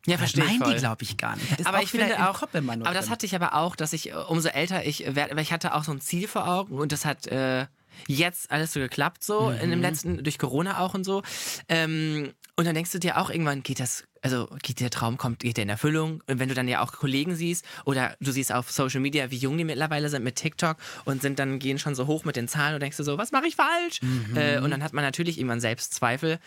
[0.07, 1.59] Ja, verstehe ich meinen die, glaube ich, gar nicht.
[1.59, 3.93] Das aber ich finde auch, Kopf immer nur aber das hatte ich aber auch, dass
[3.93, 6.79] ich, äh, umso älter ich werde, weil ich hatte auch so ein Ziel vor Augen
[6.79, 7.67] und das hat äh,
[8.07, 9.71] jetzt alles so geklappt, so in Mhm.
[9.71, 11.23] dem letzten, durch Corona auch und so.
[11.69, 15.41] Ähm, und dann denkst du dir auch irgendwann, geht das, also geht der Traum, kommt,
[15.41, 16.23] geht der in Erfüllung?
[16.29, 19.37] Und wenn du dann ja auch Kollegen siehst oder du siehst auf Social Media, wie
[19.39, 22.47] jung die mittlerweile sind mit TikTok und sind dann, gehen schon so hoch mit den
[22.47, 24.01] Zahlen und denkst du so, was mache ich falsch?
[24.03, 24.37] Mhm.
[24.37, 26.39] Äh, und dann hat man natürlich irgendwann Selbstzweifel.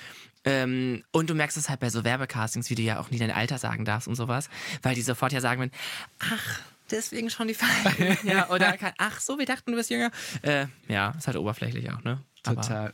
[0.46, 3.32] Ähm, und du merkst es halt bei so Werbecastings, wie du ja auch nie dein
[3.32, 4.50] Alter sagen darfst und sowas,
[4.84, 5.74] weil die sofort ja sagen, würden,
[6.20, 8.18] ach, deswegen schon die Falten.
[8.28, 10.12] ja, oder kann, ach so, wir dachten, du bist jünger.
[10.42, 12.24] Äh, ja, ist halt oberflächlich auch, ne?
[12.44, 12.94] Aber- Total.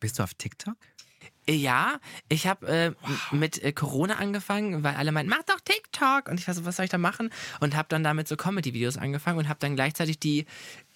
[0.00, 0.74] Bist du auf TikTok?
[1.46, 1.98] ja,
[2.30, 2.94] ich habe äh, m-
[3.38, 6.28] mit äh, Corona angefangen, weil alle meinten, mach doch TikTok.
[6.30, 7.28] Und ich war so, was soll ich da machen?
[7.60, 10.46] Und habe dann damit so Comedy-Videos angefangen und habe dann gleichzeitig die,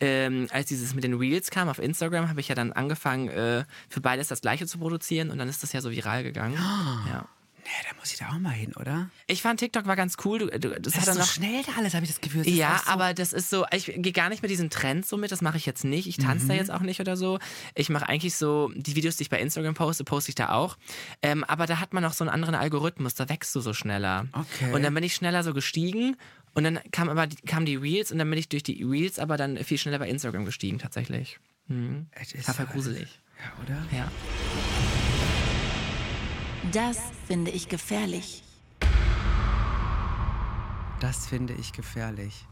[0.01, 3.65] ähm, als dieses mit den Reels kam auf Instagram, habe ich ja dann angefangen, äh,
[3.91, 5.31] für beides das Gleiche zu produzieren.
[5.31, 6.55] Und dann ist das ja so viral gegangen.
[6.55, 7.29] Ja.
[7.71, 9.11] Nee, da muss ich da auch mal hin, oder?
[9.27, 10.39] Ich fand TikTok war ganz cool.
[10.39, 12.21] Du, du, das, Das hat ist dann so noch schnell da alles, habe ich das
[12.23, 12.41] Gefühl.
[12.41, 15.19] Ist Ja, so aber das ist so, ich gehe gar nicht mit diesen Trends so
[15.19, 16.07] mit, das mache ich jetzt nicht.
[16.07, 16.49] Ich tanze Mhm.
[16.49, 17.39] da jetzt auch nicht oder so.
[17.75, 20.79] Ich mache eigentlich so, die Videos, die ich bei Instagram poste, poste ich da auch.
[21.21, 24.27] Ähm, aber da hat man noch so einen anderen Algorithmus, da wächst du so schneller.
[24.33, 24.73] Okay.
[24.73, 26.17] Und dann bin ich schneller so gestiegen
[26.55, 29.37] und dann kam aber kamen die Reels und dann bin ich durch die Reels aber
[29.37, 31.39] dann viel schneller bei Instagram gestiegen tatsächlich.
[31.67, 32.07] Mhm.
[32.19, 33.21] Ist War voll gruselig.
[33.39, 33.97] Ja, oder?
[33.99, 34.11] Ja.
[36.73, 38.43] Das finde ich gefährlich.
[41.01, 42.47] Das finde ich gefährlich.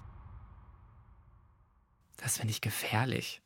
[2.16, 3.42] Das finde ich gefährlich.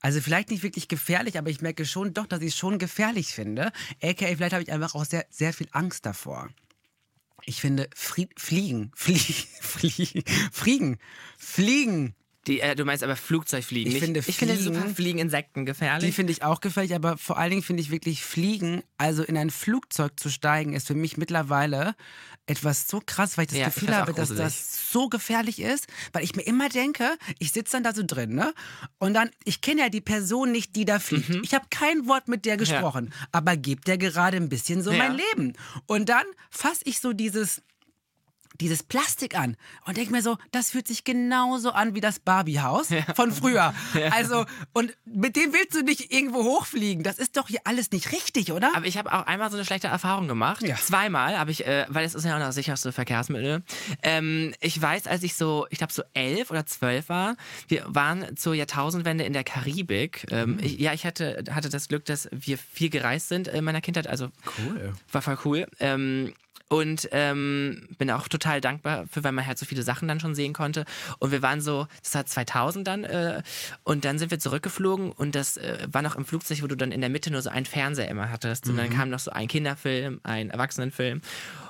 [0.00, 3.28] Also vielleicht nicht wirklich gefährlich, aber ich merke schon doch, dass ich es schon gefährlich
[3.28, 3.70] finde.
[4.02, 6.48] AKA, vielleicht habe ich einfach auch sehr, sehr viel Angst davor.
[7.44, 10.98] Ich finde, Fri Fliegen, Fliegen, Fliegen, Fliegen,
[11.38, 12.14] Fliegen,
[12.46, 13.88] Die, äh, du meinst aber Flugzeugfliegen.
[13.88, 14.04] Ich nicht?
[14.04, 16.14] finde ich finde Fliegen- super Fliegeninsekten die gefährlich.
[16.14, 19.50] finde ich auch gefährlich, aber vor allen Dingen finde ich wirklich Fliegen, also in ein
[19.50, 21.94] Flugzeug zu steigen, ist für mich mittlerweile
[22.48, 26.22] etwas so krass, weil ich das Ja, Gefühl habe, dass das so gefährlich ist, weil
[26.22, 28.54] ich mir immer denke, ich sitze dann da so drin, ne?
[28.98, 31.28] Und dann, ich kenne ja die Person nicht, die da fliegt.
[31.28, 31.40] Mhm.
[31.42, 34.98] Ich habe kein Wort mit der gesprochen, aber gibt der gerade ein bisschen so Ja.
[34.98, 35.54] mein Leben.
[35.86, 37.62] Und dann fasse ich so dieses
[38.60, 42.88] dieses Plastik an und denke mir so, das fühlt sich genauso an wie das Barbiehaus
[43.14, 43.74] von früher.
[44.10, 47.02] Also, und mit dem willst du nicht irgendwo hochfliegen.
[47.02, 48.72] Das ist doch hier alles nicht richtig, oder?
[48.74, 50.62] Aber ich habe auch einmal so eine schlechte Erfahrung gemacht.
[50.62, 50.76] Ja.
[50.76, 53.62] Zweimal habe ich, äh, weil es ist ja auch noch das sicherste Verkehrsmittel.
[54.02, 57.36] Ähm, ich weiß, als ich so, ich glaube so elf oder zwölf war,
[57.68, 60.26] wir waren zur Jahrtausendwende in der Karibik.
[60.30, 63.80] Ähm, ich, ja, ich hatte, hatte das Glück, dass wir viel gereist sind in meiner
[63.80, 64.06] Kindheit.
[64.06, 64.94] Also cool.
[65.10, 65.66] war voll cool.
[65.80, 66.32] Ähm,
[66.68, 70.34] und ähm, bin auch total dankbar für, weil man halt so viele Sachen dann schon
[70.34, 70.84] sehen konnte.
[71.18, 73.42] Und wir waren so, das war 2000 dann, äh,
[73.84, 76.92] und dann sind wir zurückgeflogen und das äh, war noch im Flugzeug, wo du dann
[76.92, 78.68] in der Mitte nur so einen Fernseher immer hattest.
[78.68, 81.20] Und dann kam noch so ein Kinderfilm, ein Erwachsenenfilm.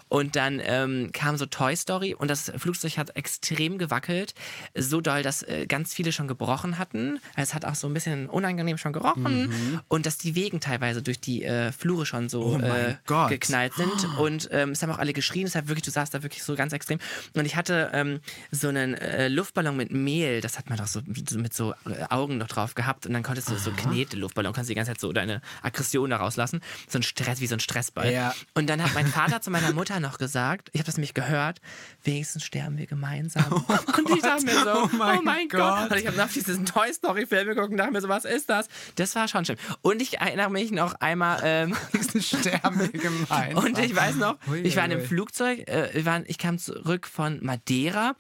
[0.09, 4.35] Und dann ähm, kam so Toy Story und das Flugzeug hat extrem gewackelt.
[4.75, 7.19] So doll, dass äh, ganz viele schon gebrochen hatten.
[7.37, 9.49] Es hat auch so ein bisschen unangenehm schon gerochen.
[9.49, 9.81] Mhm.
[9.89, 12.97] Und dass die Wegen teilweise durch die äh, Flure schon so Oh äh,
[13.29, 14.19] geknallt sind.
[14.19, 15.47] Und ähm, es haben auch alle geschrien.
[15.47, 16.99] Es hat wirklich, du saßt da wirklich so ganz extrem.
[17.35, 20.41] Und ich hatte ähm, so einen äh, Luftballon mit Mehl.
[20.41, 23.07] Das hat man doch so so mit so äh, Augen noch drauf gehabt.
[23.07, 26.19] Und dann konntest du so Knete-Luftballon, kannst du die ganze Zeit so deine Aggression da
[26.19, 26.61] rauslassen.
[26.89, 28.13] So ein Stress, wie so ein Stressball.
[28.13, 28.35] Ja.
[28.55, 31.61] Und dann hat mein Vater zu meiner Mutter noch gesagt, ich habe das nämlich gehört,
[32.05, 33.53] wenigstens sterben wir gemeinsam.
[33.97, 35.61] und ich dachte mir so, Oh mein oh mein Gott.
[35.61, 35.91] Gott.
[35.91, 38.49] Und ich habe nach diesen Toy Story Film geguckt und dachte mir so, was ist
[38.51, 38.69] das?
[38.97, 39.59] Das war schon schlimm.
[39.83, 41.77] Und ich erinnere mich noch einmal, ähm,
[42.21, 43.65] Sterben wir gemeinsam.
[43.65, 45.07] und ich weiß noch, ich war in einem.
[45.07, 48.17] Flugzeug, äh, ich kam zurück von Madeira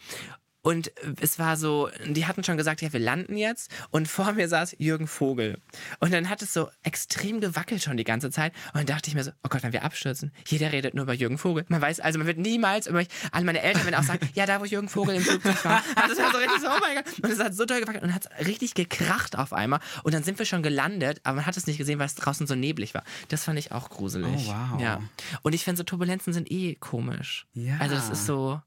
[0.66, 3.70] und es war so, die hatten schon gesagt, ja, wir landen jetzt.
[3.92, 5.60] Und vor mir saß Jürgen Vogel.
[6.00, 8.52] Und dann hat es so extrem gewackelt schon die ganze Zeit.
[8.74, 11.12] Und dann dachte ich mir so, oh Gott, wenn wir abstürzen, jeder redet nur über
[11.12, 11.64] Jürgen Vogel.
[11.68, 14.44] Man weiß, also man wird niemals über mich, alle meine Eltern werden auch sagen, ja,
[14.44, 15.84] da wo Jürgen Vogel im Flugzeug war.
[15.94, 17.18] Also das war so richtig so, oh mein Gott.
[17.22, 19.78] Und es hat so doll gewackelt und hat richtig gekracht auf einmal.
[20.02, 22.44] Und dann sind wir schon gelandet, aber man hat es nicht gesehen, weil es draußen
[22.48, 23.04] so neblig war.
[23.28, 24.48] Das fand ich auch gruselig.
[24.48, 24.80] Oh, wow.
[24.80, 25.00] Ja.
[25.42, 27.46] Und ich finde so Turbulenzen sind eh komisch.
[27.54, 27.76] Ja.
[27.78, 28.60] Also das ist so,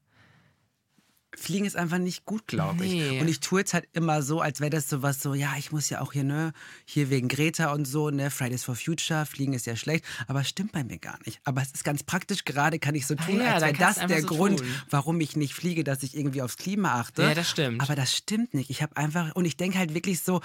[1.40, 2.92] Fliegen ist einfach nicht gut, glaube ich.
[2.92, 3.20] Nee.
[3.20, 5.88] Und ich tue jetzt halt immer so, als wäre das sowas so, ja, ich muss
[5.88, 6.52] ja auch hier, ne,
[6.84, 10.48] hier wegen Greta und so, ne, Fridays for Future, Fliegen ist ja schlecht, aber es
[10.48, 11.40] stimmt bei mir gar nicht.
[11.44, 13.96] Aber es ist ganz praktisch, gerade kann ich so tun, Ah ja, als wäre das
[13.96, 14.68] der so Grund, tun.
[14.90, 17.22] warum ich nicht fliege, dass ich irgendwie aufs Klima achte.
[17.22, 17.80] Ja, das stimmt.
[17.82, 18.70] Aber das stimmt nicht.
[18.70, 20.40] Ich habe einfach, und ich denke halt wirklich so,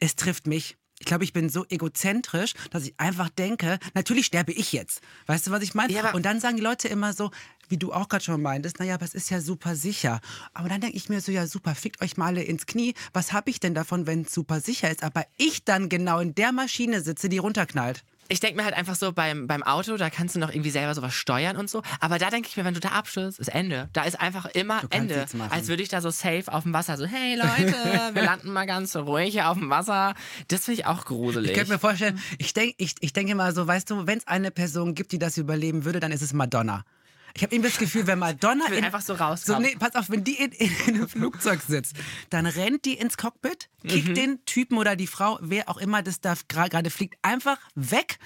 [0.00, 0.76] es trifft mich.
[1.00, 5.00] Ich glaube, ich bin so egozentrisch, dass ich einfach denke, natürlich sterbe ich jetzt.
[5.26, 5.90] Weißt du, was ich meine?
[5.92, 7.30] Ja, und dann sagen die Leute immer so,
[7.70, 10.20] wie du auch gerade schon meintest, naja, aber es ist ja super sicher.
[10.52, 12.94] Aber dann denke ich mir so, ja super, fickt euch mal alle ins Knie.
[13.14, 15.02] Was habe ich denn davon, wenn es super sicher ist?
[15.02, 18.04] Aber ich dann genau in der Maschine sitze, die runterknallt.
[18.30, 20.94] Ich denke mir halt einfach so beim, beim Auto, da kannst du noch irgendwie selber
[20.94, 21.82] sowas steuern und so.
[21.98, 23.88] Aber da denke ich mir, wenn du da abstürzt, ist Ende.
[23.92, 25.26] Da ist einfach immer Ende.
[25.50, 27.74] Als würde ich da so safe auf dem Wasser so, hey Leute,
[28.14, 30.14] wir landen mal ganz ruhig hier auf dem Wasser.
[30.48, 31.50] Das finde ich auch gruselig.
[31.50, 34.26] Ich könnte mir vorstellen, ich, denk, ich, ich denke mal so, weißt du, wenn es
[34.28, 36.84] eine Person gibt, die das überleben würde, dann ist es Madonna.
[37.34, 39.64] Ich habe irgendwie das Gefühl, wenn Madonna will in, einfach so rauskommen.
[39.64, 41.94] So, nee, pass auf, wenn die in, in, in einem Flugzeug sitzt,
[42.30, 44.14] dann rennt die ins Cockpit, kickt Mhm.
[44.14, 48.18] den Typen oder die Frau, wer auch immer das da gerade fliegt, einfach weg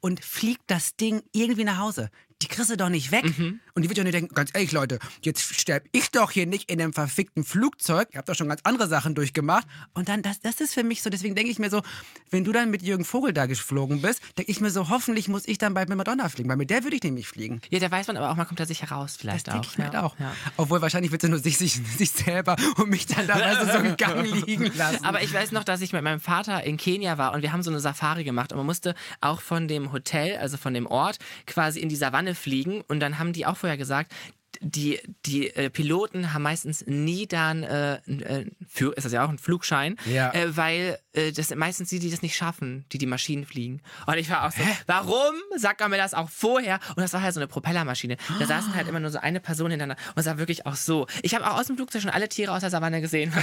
[0.00, 2.10] und fliegt das Ding irgendwie nach Hause.
[2.42, 3.24] Die kriegst du doch nicht weg.
[3.36, 3.60] Mhm.
[3.74, 6.70] Und die wird ja nicht denken, ganz ehrlich, Leute, jetzt sterb ich doch hier nicht
[6.70, 8.08] in einem verfickten Flugzeug.
[8.12, 9.66] Ihr habt doch schon ganz andere Sachen durchgemacht.
[9.94, 11.82] Und dann, das, das ist für mich so, deswegen denke ich mir so,
[12.30, 15.46] wenn du dann mit Jürgen Vogel da geflogen bist, denke ich mir so, hoffentlich muss
[15.46, 17.60] ich dann bald mit Madonna fliegen, weil mit der würde ich nämlich fliegen.
[17.70, 19.72] Ja, da weiß man aber auch, man kommt da sicher raus, Das vielleicht denke auch.
[19.72, 20.02] ich halt ja.
[20.02, 20.18] auch.
[20.18, 20.32] Ja.
[20.56, 23.78] Obwohl wahrscheinlich wird sie nur sich, sich, sich selber und mich dann da du, so
[23.78, 25.04] im Gang liegen lassen.
[25.04, 27.62] Aber ich weiß noch, dass ich mit meinem Vater in Kenia war und wir haben
[27.62, 31.18] so eine Safari gemacht und man musste auch von dem Hotel, also von dem Ort,
[31.46, 34.12] quasi in die Savanne fliegen und dann haben die auch vorher gesagt,
[34.60, 39.28] die, die äh, Piloten haben meistens nie dann, äh, äh, für, ist das ja auch
[39.28, 40.32] ein Flugschein, Ja.
[40.34, 43.82] äh, weil äh, das sind meistens die, die das nicht schaffen, die die Maschinen fliegen.
[44.06, 46.80] Und ich war auch so, warum sagt man mir das auch vorher?
[46.88, 48.16] Und das war halt so eine Propellermaschine.
[48.40, 51.06] Da saßen halt immer nur so eine Person hintereinander und es war wirklich auch so.
[51.22, 53.32] Ich habe auch aus dem Flugzeug schon alle Tiere aus der Savanne gesehen.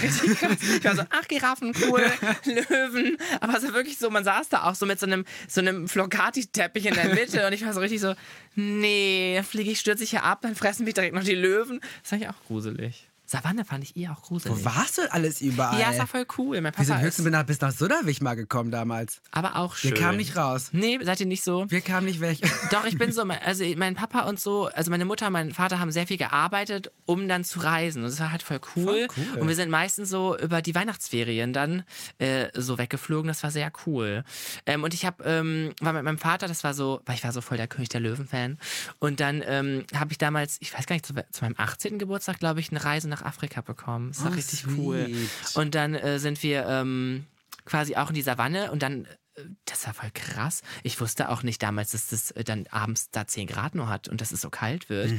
[0.76, 2.02] Ich war so, ach, Giraffen, cool,
[2.45, 3.17] Löwen.
[3.39, 5.88] Aber es war wirklich so, man saß da auch so mit so einem, so einem
[5.88, 8.15] Flocati-Teppich in der Mitte und ich war so richtig so,
[8.56, 11.80] nee, dann fliege ich, stürze ich hier ab, dann fressen mich direkt noch die Löwen.
[12.02, 13.08] Das fand ich auch gruselig.
[13.26, 14.58] Savanne fand ich eh auch gruselig.
[14.58, 15.80] Wo warst du alles überall?
[15.80, 16.62] Ja, es war voll cool.
[16.62, 19.22] Mein wir sind Papa höchstens ist bis nach Sudderwich mal gekommen damals.
[19.32, 19.92] aber auch schön.
[19.92, 20.70] Wir kamen nicht raus.
[20.72, 21.66] Nee, seid ihr nicht so?
[21.70, 22.40] Wir kamen nicht weg.
[22.72, 25.80] Doch, ich bin so, also mein Papa und so, also meine Mutter und mein Vater
[25.80, 28.04] haben sehr viel gearbeitet, um dann zu reisen.
[28.04, 28.84] Und das war halt voll cool.
[28.84, 29.42] Voll cool.
[29.42, 31.84] Und wir sind meistens so über die Weihnachtsferien dann
[32.20, 33.28] äh, so weggeflogen.
[33.28, 34.24] Das war sehr cool.
[34.66, 37.32] Ähm, und ich habe, ähm, war mit meinem Vater, das war so, weil ich war
[37.32, 38.58] so voll der König der Löwen-Fan.
[39.00, 42.00] Und dann ähm, habe ich damals, ich weiß gar nicht, zu, zu meinem 18.
[42.00, 44.10] Geburtstag, glaube ich, eine Reise nach Afrika bekommen.
[44.10, 44.78] Das war Oh, richtig sweet.
[44.78, 45.10] cool.
[45.54, 47.25] Und dann äh, sind wir ähm,
[47.65, 50.62] quasi auch in die Savanne und dann, äh, das war voll krass.
[50.84, 54.08] Ich wusste auch nicht damals, dass das äh, dann abends da 10 Grad nur hat
[54.08, 55.13] und dass es so kalt wird.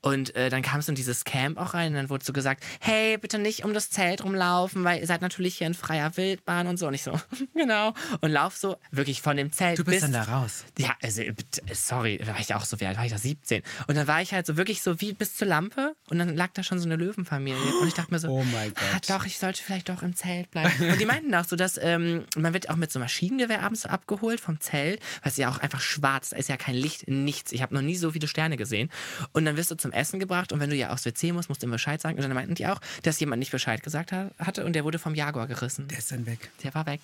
[0.00, 2.64] Und äh, dann kam es in dieses Camp auch rein und dann wurde so gesagt,
[2.80, 6.66] hey, bitte nicht um das Zelt rumlaufen, weil ihr seid natürlich hier in freier Wildbahn
[6.66, 6.86] und so.
[6.86, 7.18] Und ich so,
[7.54, 7.94] genau.
[8.20, 10.64] Und lauf so wirklich von dem Zelt Du bist bis dann da raus.
[10.78, 11.34] ja, also, äh,
[11.72, 13.18] sorry, da war ich auch so, wie alt war ich da?
[13.18, 13.62] 17.
[13.86, 16.50] Und dann war ich halt so wirklich so wie bis zur Lampe und dann lag
[16.54, 17.58] da schon so eine Löwenfamilie.
[17.80, 19.10] Und ich dachte mir so, Oh mein ah, Gott.
[19.10, 20.90] doch, ich sollte vielleicht doch im Zelt bleiben.
[20.90, 24.40] Und die meinten auch so, dass ähm, man wird auch mit so Maschinengewehr abends abgeholt
[24.40, 27.52] vom Zelt, weil es ja auch einfach schwarz, da ist ja kein Licht, nichts.
[27.52, 28.90] Ich habe noch nie so viele Sterne gesehen.
[29.32, 31.62] Und dann wirst du zum Essen gebracht und wenn du ja aufs WC musst, musst
[31.62, 32.16] du ihm Bescheid sagen.
[32.16, 34.98] Und dann meinten die auch, dass jemand nicht Bescheid gesagt ha- hatte und der wurde
[34.98, 35.88] vom Jaguar gerissen.
[35.88, 36.50] Der ist dann weg.
[36.62, 37.00] Der war weg.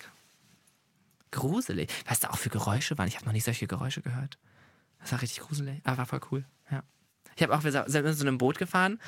[1.31, 1.89] Gruselig.
[2.07, 3.07] Was da auch für Geräusche waren.
[3.07, 4.37] Ich habe noch nie solche Geräusche gehört.
[4.99, 5.79] Das war richtig gruselig.
[5.83, 6.43] Aber war voll cool.
[6.69, 6.83] Ja.
[7.35, 8.99] Ich habe auch, wir sind mit so einem Boot gefahren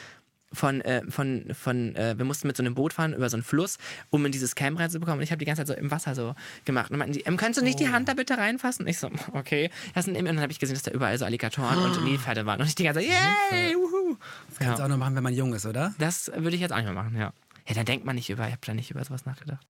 [0.54, 3.44] von, äh, von, von äh, wir mussten mit so einem Boot fahren über so einen
[3.44, 3.78] Fluss,
[4.10, 5.20] um in dieses Camp reinzubekommen.
[5.20, 6.36] Und ich habe die ganze Zeit so im Wasser so
[6.66, 6.92] gemacht.
[6.92, 8.86] Und meinten die, ähm, kannst du nicht die Hand da bitte reinfassen?
[8.86, 9.70] Und ich so, okay.
[9.94, 12.62] Das sind, und dann habe ich gesehen, dass da überall so Alligatoren und Nilpferde waren.
[12.62, 14.18] Und ich die ganze Zeit, yay, wuhu.
[14.50, 15.94] Das kannst du auch noch machen, wenn man jung ist, oder?
[15.98, 17.34] Das würde ich jetzt auch nicht mehr machen, ja.
[17.68, 19.66] Ja, da denkt man nicht über, ich habe da nicht über sowas nachgedacht.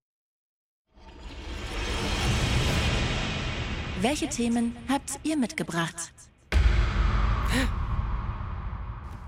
[4.02, 6.12] Welche Themen habt ihr mitgebracht?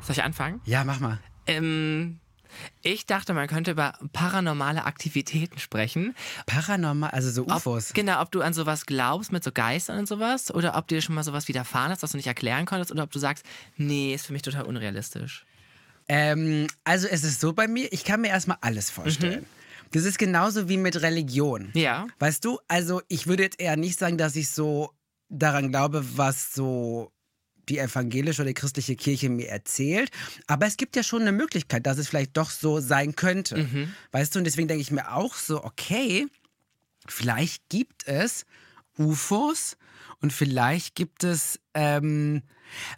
[0.01, 0.59] Soll ich anfangen?
[0.65, 1.19] Ja, mach mal.
[1.47, 2.19] Ähm,
[2.81, 6.15] ich dachte, man könnte über paranormale Aktivitäten sprechen.
[6.45, 7.89] Paranormal, also so UFOs.
[7.89, 11.01] Ob, genau, ob du an sowas glaubst mit so Geistern und sowas oder ob dir
[11.01, 13.45] schon mal sowas widerfahren ist, was du nicht erklären konntest oder ob du sagst,
[13.77, 15.45] nee, ist für mich total unrealistisch.
[16.07, 19.45] Ähm, also es ist so bei mir, ich kann mir erstmal alles vorstellen.
[19.91, 21.69] Das ist genauso wie mit Religion.
[21.73, 22.07] Ja.
[22.19, 24.91] Weißt du, also ich würde jetzt eher nicht sagen, dass ich so
[25.29, 27.11] daran glaube, was so
[27.69, 30.11] die evangelische oder die christliche Kirche mir erzählt.
[30.47, 33.67] Aber es gibt ja schon eine Möglichkeit, dass es vielleicht doch so sein könnte.
[34.11, 36.27] Weißt du, und deswegen denke ich mir auch so, okay,
[37.07, 38.45] vielleicht gibt es
[38.97, 39.77] UFOs
[40.21, 42.41] und vielleicht gibt es, ähm,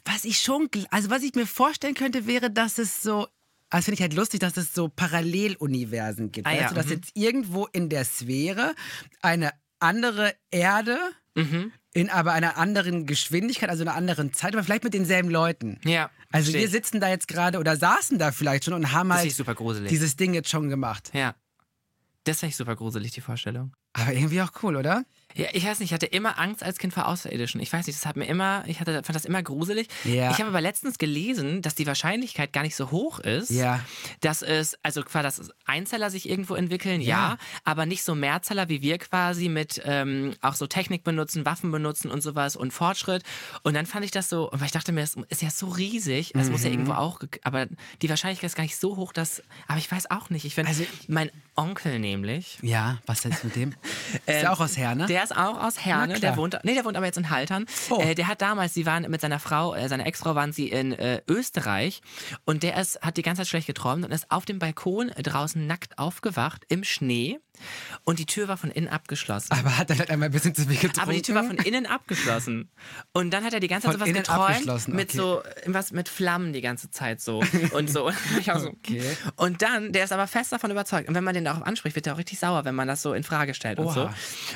[0.06, 3.28] was ich schon, also was ich mir vorstellen könnte, wäre, dass es so,
[3.70, 6.48] das finde ich halt lustig, dass es so Paralleluniversen gibt.
[6.48, 6.94] Ah, ja, du, dass mhm.
[6.94, 8.76] jetzt irgendwo in der Sphäre
[9.22, 10.98] eine andere Erde
[11.38, 11.72] Mhm.
[11.94, 15.80] in aber einer anderen Geschwindigkeit, also einer anderen Zeit, aber vielleicht mit denselben Leuten.
[15.86, 16.10] Ja.
[16.32, 19.32] Also wir sitzen da jetzt gerade oder saßen da vielleicht schon und haben halt
[19.90, 21.12] dieses Ding jetzt schon gemacht.
[21.14, 21.36] ja.
[22.24, 23.74] Das finde ich super gruselig, die Vorstellung.
[23.94, 25.06] Aber irgendwie auch cool, oder?
[25.38, 27.62] Ja, ich weiß nicht, ich hatte immer Angst als Kind vor Außerirdischen.
[27.62, 29.88] Ich weiß nicht, das hat mir immer, ich hatte, fand das immer gruselig.
[30.04, 30.32] Ja.
[30.32, 33.80] Ich habe aber letztens gelesen, dass die Wahrscheinlichkeit gar nicht so hoch ist, Ja.
[34.22, 37.38] dass es, also quasi, dass Einzeller sich irgendwo entwickeln, ja, Ja.
[37.64, 42.10] aber nicht so Mehrzeller wie wir quasi mit ähm, auch so Technik benutzen, Waffen benutzen
[42.10, 43.24] und sowas und Fortschritt.
[43.64, 46.34] Und dann fand ich das so, weil ich dachte mir, das ist ja so riesig,
[46.36, 46.74] es muss ja Mhm.
[46.76, 47.68] irgendwo auch, aber
[48.02, 50.46] die Wahrscheinlichkeit ist gar nicht so hoch, dass, aber ich weiß auch nicht.
[50.46, 53.74] Ich finde, Also- mein Onkel nämlich, Ja, was jetzt mit dem?
[54.14, 55.06] Ist der auch aus Herne?
[55.08, 57.66] der ist auch aus Herne, der wohnt, nee, der wohnt aber jetzt in Haltern.
[57.90, 58.00] Oh.
[58.00, 60.92] Äh, der hat damals, sie waren mit seiner Frau, äh, seiner Ex-Frau waren sie in
[60.94, 62.02] äh, Österreich
[62.46, 65.66] und der ist, hat die ganze Zeit schlecht geträumt und ist auf dem Balkon draußen
[65.66, 67.40] nackt aufgewacht im Schnee
[68.04, 69.52] und die Tür war von innen abgeschlossen.
[69.52, 71.00] aber hat er halt einmal ein bisschen zu viel getrunken?
[71.02, 72.70] Aber die Tür war von innen abgeschlossen.
[73.14, 74.50] Und dann hat er die ganze Zeit Von sowas innen geträumt.
[74.50, 75.18] abgeschlossen, Mit okay.
[75.18, 77.40] so, was mit Flammen die ganze Zeit so.
[77.74, 78.12] Und so.
[78.46, 78.70] So.
[78.70, 79.02] Okay.
[79.36, 81.10] Und dann, der ist aber fest davon überzeugt.
[81.10, 83.14] Und wenn man den darauf anspricht, wird er auch richtig sauer, wenn man das so
[83.14, 84.04] in Frage stellt und so.
[84.06, 84.14] Oha.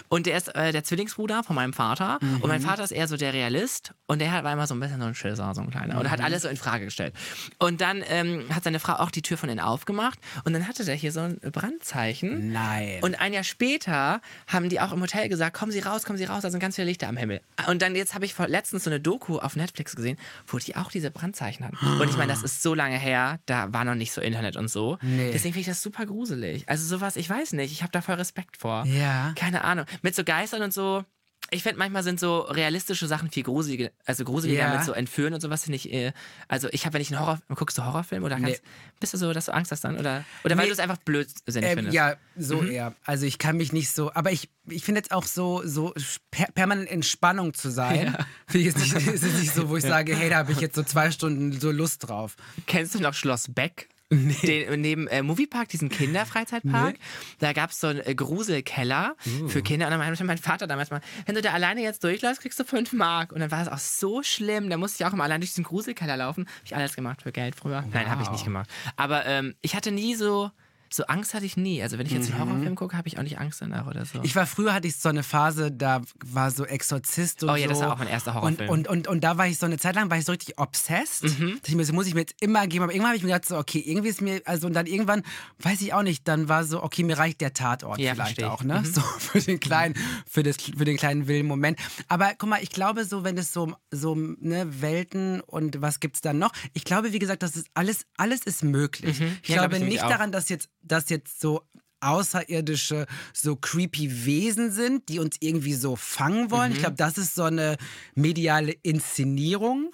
[0.10, 2.20] Und der ist äh, der Zwillingsbruder von meinem Vater.
[2.22, 2.48] Und Mhm.
[2.48, 3.94] mein Vater ist eher so der Realist.
[4.08, 5.96] Und der war immer so ein bisschen so ein Schisser, so ein kleiner.
[5.98, 6.12] Und er Mhm.
[6.12, 7.14] hat alles so in Frage gestellt.
[7.60, 10.20] Und dann ähm, hat seine Frau auch die Tür von innen aufgemacht.
[10.46, 12.52] Und dann hatte der hier so ein Brandzeichen.
[12.52, 12.91] Nein.
[13.02, 16.26] Und ein Jahr später haben die auch im Hotel gesagt, kommen Sie raus, kommen Sie
[16.26, 17.42] raus, da sind ganz viele Lichter am Himmel.
[17.68, 20.76] Und dann jetzt habe ich vor letztens so eine Doku auf Netflix gesehen, wo die
[20.76, 21.78] auch diese Brandzeichen hatten.
[22.00, 24.70] Und ich meine, das ist so lange her, da war noch nicht so Internet und
[24.70, 24.98] so.
[25.02, 25.32] Nee.
[25.32, 26.68] Deswegen finde ich das super gruselig.
[26.68, 28.86] Also sowas, ich weiß nicht, ich habe da voll Respekt vor.
[28.86, 29.34] Ja.
[29.36, 29.86] Keine Ahnung.
[30.02, 31.06] Mit so Geistern und so.
[31.54, 34.74] Ich finde, manchmal sind so realistische Sachen viel gruseliger, also gruseliger Ja.
[34.74, 36.14] mit so Entführen und sowas finde ich, äh,
[36.48, 38.70] also ich habe, wenn ich einen Horror, guckst du Horrorfilm oder kannst, Nee.
[39.02, 40.00] bist du so, dass du Angst hast dann?
[40.00, 40.68] Oder, oder weil Nee.
[40.70, 41.94] du es einfach blödsinnig Ähm, findest?
[41.96, 42.72] ja, so Mhm.
[42.72, 42.96] eher.
[43.04, 45.94] Also ich kann mich nicht so, aber ich, ich finde jetzt auch so, so
[46.32, 48.16] per permanent in Spannung zu sein,
[48.48, 50.62] finde ich jetzt nicht, ist jetzt nicht so, wo ich sage, hey, da habe ich
[50.62, 52.38] jetzt so zwei Stunden so Lust drauf.
[52.66, 53.90] Kennst du noch Schloss Beck?
[54.12, 56.98] Den, neben äh, Moviepark, diesen Kinderfreizeitpark,
[57.40, 59.48] da gab es so einen äh, Gruselkeller Uh.
[59.48, 59.86] für Kinder.
[59.88, 62.64] Und dann meinte mein Vater damals mal, wenn du da alleine jetzt durchläufst, kriegst du
[62.64, 63.32] fünf Mark.
[63.32, 64.70] Und dann war das auch so schlimm.
[64.70, 66.46] Da musste ich auch immer allein durch diesen Gruselkeller laufen.
[66.46, 67.84] Habe ich alles gemacht für Geld früher.
[67.94, 68.70] Nein, habe ich nicht gemacht.
[68.98, 70.52] Aber ähm, ich hatte nie so,
[70.94, 71.82] so Angst hatte ich nie.
[71.82, 74.18] Also wenn ich jetzt einen Horrorfilm gucke, habe ich auch nicht Angst danach oder so.
[74.20, 74.26] Mhm.
[74.26, 77.58] Ich war früher, hatte ich so eine Phase, da war so Exorzist und Oh so.
[77.60, 78.70] ja, das war auch mein erster Horrorfilm.
[78.70, 80.58] Und, und, und, und da war ich so eine Zeit lang, war ich so richtig
[80.60, 81.24] obsessed.
[81.40, 81.60] Mhm.
[81.66, 82.84] Ich mir so, muss ich mir jetzt immer geben.
[82.84, 85.24] Aber irgendwann habe ich mir gedacht, so, okay, irgendwie ist mir, also und dann irgendwann,
[85.60, 88.46] weiß ich auch nicht, dann war so, okay, mir reicht der Tatort Ja, vielleicht ich.
[88.46, 88.84] auch, ne?
[88.86, 89.96] So für den kleinen,
[90.30, 91.80] für, das, für den kleinen wilden Moment.
[92.08, 96.22] Aber guck mal, ich glaube so, wenn es so, so ne, Welten und was gibt's
[96.22, 96.52] dann noch?
[96.74, 99.20] Ich glaube, wie gesagt, das ist alles, alles ist möglich.
[99.44, 101.62] Ich Ja, glaub glaube ich nämlich nicht daran, dass jetzt, dass jetzt so
[102.00, 106.72] außerirdische, so creepy Wesen sind, die uns irgendwie so fangen wollen.
[106.72, 106.82] Ich Mhm.
[106.82, 107.78] glaube, das ist so eine
[108.16, 109.92] mediale Inszenierung.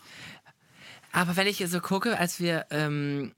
[1.11, 3.33] Aber wenn ich so gucke, als wir ähm,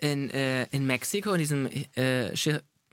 [0.00, 2.36] in, äh, in Mexiko in diesem äh,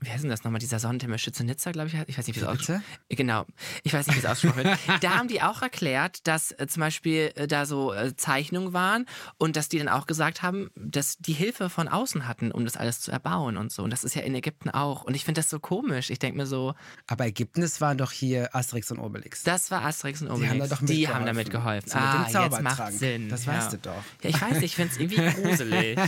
[0.00, 2.46] wie heißt denn das nochmal, dieser Sonnentempel Schütze-Nizza, glaube ich, ich weiß nicht, wie es
[2.46, 3.46] ausgesprochen Genau,
[3.82, 4.78] ich weiß nicht, wie es ausgesprochen wird.
[5.00, 9.06] Da haben die auch erklärt, dass äh, zum Beispiel äh, da so äh, Zeichnungen waren
[9.38, 12.76] und dass die dann auch gesagt haben, dass die Hilfe von außen hatten, um das
[12.76, 13.82] alles zu erbauen und so.
[13.82, 15.02] Und das ist ja in Ägypten auch.
[15.02, 16.10] Und ich finde das so komisch.
[16.10, 16.74] Ich denke mir so,
[17.06, 19.42] Aber Ägypten, das waren doch hier Asterix und Obelix.
[19.42, 20.50] das war Asterix und Die Obelix.
[20.50, 21.90] haben da doch die haben damit geholfen.
[21.90, 22.92] So mit dem ah, jetzt macht.
[22.92, 23.28] Sinn.
[23.28, 23.54] Das ja.
[23.54, 24.04] weißt du doch.
[24.22, 25.96] Ja, ich weiß, ich finde es irgendwie gruselig.
[25.98, 26.04] ja.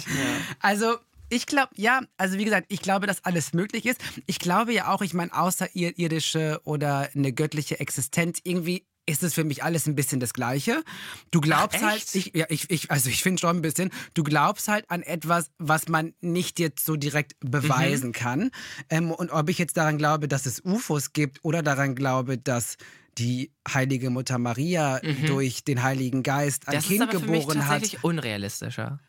[0.61, 0.99] Also,
[1.31, 4.01] ich glaube, ja, also wie gesagt, ich glaube, dass alles möglich ist.
[4.27, 9.45] Ich glaube ja auch, ich meine, außerirdische oder eine göttliche Existenz, irgendwie ist es für
[9.45, 10.85] mich alles ein bisschen das Gleiche.
[11.31, 14.23] Du glaubst Ach, halt, ich, ja, ich, ich, also ich finde schon ein bisschen, du
[14.23, 18.13] glaubst halt an etwas, was man nicht jetzt so direkt beweisen Mhm.
[18.13, 18.51] kann.
[18.89, 22.77] Ähm, und ob ich jetzt daran glaube, dass es UFOs gibt oder daran glaube, dass
[23.19, 26.77] die heilige Mutter Maria durch den Heiligen Geist ein Mhm.
[26.77, 27.81] Das ist Kind aber für mich geboren hat.
[27.81, 29.01] tatsächlich unrealistischer.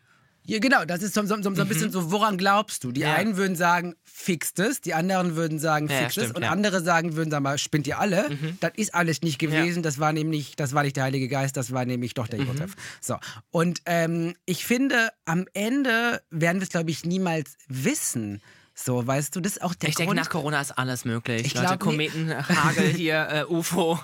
[0.43, 2.91] Ja, genau, das ist so, so, so, ein bisschen so, woran glaubst du?
[2.91, 3.05] Die Mhm.
[3.07, 3.13] Ja.
[3.15, 6.43] einen würden sagen, fix das, die anderen würden sagen, Ja, ja, fix das stimmt, und.
[6.43, 6.49] Mhm.
[6.51, 8.37] andere sagen, würden sagen, mal, spinnt ihr alle?
[8.59, 11.71] Das ist alles nicht gewesen, das war nämlich, das war nicht der Heilige Geist, das
[11.71, 12.47] war nämlich doch der Mhm.
[12.47, 12.75] Josef.
[13.01, 13.17] So,
[13.51, 18.41] und ähm, ich finde, am Ende werden wir es, glaube ich, niemals wissen.
[18.84, 20.19] So, weißt du, das ist auch der Ich denke, Grund.
[20.19, 21.45] nach Corona ist alles möglich.
[21.45, 22.07] Ich Leute, glaub, nee.
[22.09, 23.99] Kometen, Hagel hier, äh, UFO.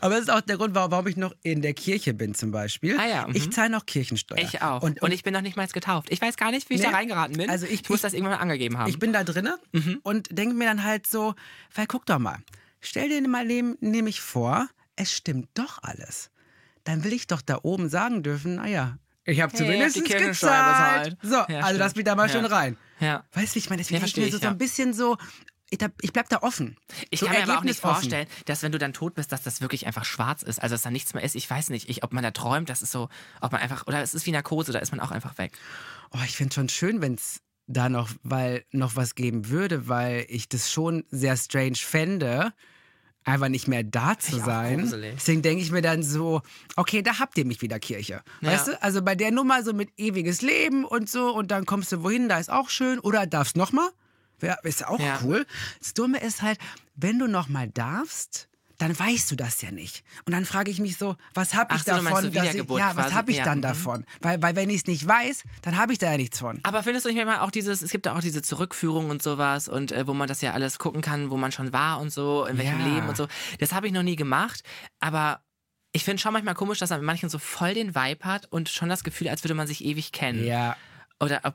[0.00, 2.98] aber das ist auch der Grund, warum ich noch in der Kirche bin, zum Beispiel.
[2.98, 3.36] Ah ja, mhm.
[3.36, 4.38] Ich zahle noch Kirchensteuer.
[4.38, 4.82] Ich auch.
[4.82, 6.08] Und, Und, ich bin noch nicht mal getauft.
[6.10, 6.86] Ich weiß gar nicht, wie ich Nee.
[6.86, 7.48] da reingeraten bin.
[7.50, 8.88] Also ich- muss ich- das irgendwann mal angegeben haben.
[8.90, 10.00] Ich bin da drinne Mhm.
[10.02, 11.34] und denke mir dann halt so,
[11.74, 12.38] weil guck doch mal,
[12.80, 16.30] stell dir mal nämlich vor, es stimmt doch alles.
[16.84, 20.30] Dann will ich doch da oben sagen dürfen, naja, ich habe zumindest gezahlt.
[20.30, 21.18] bezahlt.
[21.22, 22.32] So, Ja, also lass mich da mal Ja.
[22.32, 22.76] schön rein.
[23.00, 23.24] ja.
[23.32, 23.82] Weißt du, wie ich meine?
[23.82, 25.16] Deswegen Ja, ich mir verstehe so, so ein bisschen so,
[25.70, 26.76] ich, ich bleib da offen.
[27.10, 27.94] Ich so kann mir aber auch nicht ergebnisoffen.
[28.10, 30.62] vorstellen, dass wenn du dann tot bist, dass das wirklich einfach schwarz ist.
[30.62, 31.34] Also dass da nichts mehr ist.
[31.34, 33.08] Ich weiß nicht, ich, ob man da träumt, das ist so,
[33.40, 35.58] ob man einfach, oder es ist wie Narkose, da ist man auch einfach weg.
[36.12, 40.24] Oh, ich finde schon schön, wenn es da noch, weil, noch was geben würde, weil
[40.28, 42.52] ich das schon sehr strange fände,
[43.26, 44.88] einfach nicht mehr da zu ich sein.
[45.16, 46.40] Deswegen denke ich mir dann so,
[46.76, 48.22] okay, da habt ihr mich wieder Kirche.
[48.40, 48.52] Ja.
[48.52, 48.82] Weißt du?
[48.82, 52.28] Also bei der Nummer so mit ewiges Leben und so und dann kommst du wohin,
[52.28, 53.88] da ist auch schön oder darfst nochmal.
[54.40, 55.18] Ja, ist ja auch Ja.
[55.24, 55.44] cool.
[55.80, 56.58] Das Dumme ist halt,
[56.94, 58.48] wenn du nochmal darfst,
[58.78, 60.04] dann weißt du das ja nicht.
[60.24, 62.24] Und dann frage ich mich so, was habe ich so, davon?
[62.24, 63.62] so dass ich, ja, was habe ich Ja, dann mhm.
[63.62, 64.04] davon?
[64.20, 66.60] Weil, weil wenn ich es nicht weiß, dann habe ich da ja nichts von.
[66.62, 69.68] Aber findest du nicht manchmal auch dieses, es gibt ja auch diese Zurückführung und sowas
[69.68, 72.44] und äh, wo man das ja alles gucken kann, wo man schon war und so,
[72.44, 72.94] in welchem Ja.
[72.94, 73.28] Leben und so.
[73.58, 74.62] Das habe ich noch nie gemacht,
[75.00, 75.40] aber
[75.92, 78.68] ich finde schon manchmal komisch, dass man mit manchen so voll den Vibe hat und
[78.68, 80.44] schon das Gefühl, als würde man sich ewig kennen.
[80.44, 80.76] Ja,
[81.20, 81.54] Oder ob,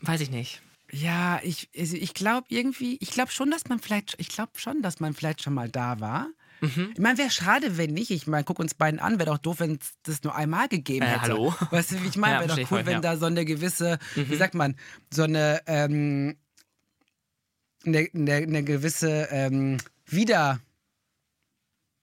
[0.00, 0.62] weiß ich nicht.
[0.94, 4.82] Ja, ich, also ich glaube irgendwie, ich glaube schon, dass man vielleicht, ich glaube schon,
[4.82, 6.28] dass man vielleicht schon mal da war.
[6.60, 6.90] Mhm.
[6.92, 8.10] Ich meine, wäre schade, wenn nicht.
[8.10, 11.04] Ich meine, guck uns beiden an, wäre doch doof, wenn es das nur einmal gegeben
[11.06, 11.20] Äh, hätte.
[11.22, 11.54] hallo?
[11.70, 12.40] Weißt du, wie ich meine?
[12.40, 12.98] Wäre doch cool, voll, wenn ja.
[12.98, 13.02] Mhm.
[13.02, 14.76] da so eine gewisse, wie sagt man,
[15.12, 16.36] so eine, ähm,
[17.84, 20.60] eine, eine, eine gewisse, ähm, wieder,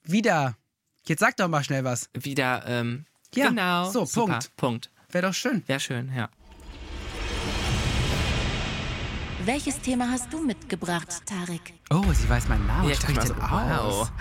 [0.04, 0.58] wieder,
[1.06, 2.10] jetzt sag doch mal schnell was.
[2.14, 3.90] Wieder, ähm, Ja, genau.
[3.92, 4.56] so, super, Punkt.
[4.58, 4.92] Punkt.
[5.12, 5.64] Wäre doch schön.
[5.68, 6.30] Wäre schön, ja.
[9.46, 11.74] Welches Thema hast du mitgebracht, Tarek?
[11.90, 12.90] Oh, sie weiß meinen Namen.
[12.90, 14.12] Ja, ich dachte so, aus.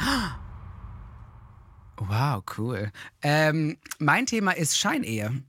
[1.97, 2.93] Wow, cool.
[3.23, 5.43] Ähm, mein Thema ist Scheinehe.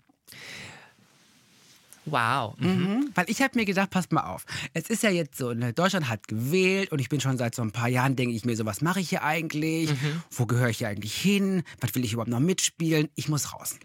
[2.05, 2.55] Wow.
[2.57, 3.11] Mhm.
[3.13, 4.45] Weil ich habe mir gedacht, passt mal auf.
[4.73, 7.61] Es ist ja jetzt so, ne, Deutschland hat gewählt und ich bin schon seit so
[7.61, 9.91] ein paar Jahren, denke ich mir so, was mache ich hier eigentlich?
[10.31, 11.61] Wo gehöre ich hier eigentlich hin?
[11.79, 13.09] Was will ich überhaupt noch mitspielen?
[13.13, 13.75] Ich muss raus.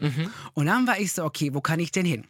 [0.54, 2.26] Und dann war ich so, okay, wo kann ich denn hin?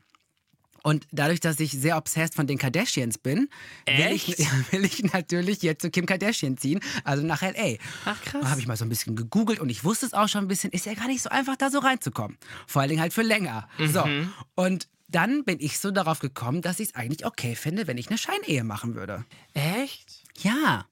[0.85, 3.49] Und dadurch, dass ich sehr obsessed von den Kardashians bin,
[3.87, 4.27] will ich,
[4.71, 7.79] will ich natürlich jetzt zu Kim Kardashian ziehen, also nach L.A.
[8.05, 8.45] Ach, krass.
[8.45, 10.71] Habe ich mal so ein bisschen gegoogelt und ich wusste es auch schon ein bisschen,
[10.73, 12.37] ist ja gar nicht so einfach, da so reinzukommen.
[12.67, 13.67] Vor allen Dingen halt für länger.
[13.79, 14.05] So.
[14.05, 14.31] Mhm.
[14.55, 18.09] Und dann bin ich so darauf gekommen, dass ich es eigentlich okay finde, wenn ich
[18.09, 19.25] eine Scheinehe machen würde.
[19.55, 20.23] Echt?
[20.43, 20.85] Ja.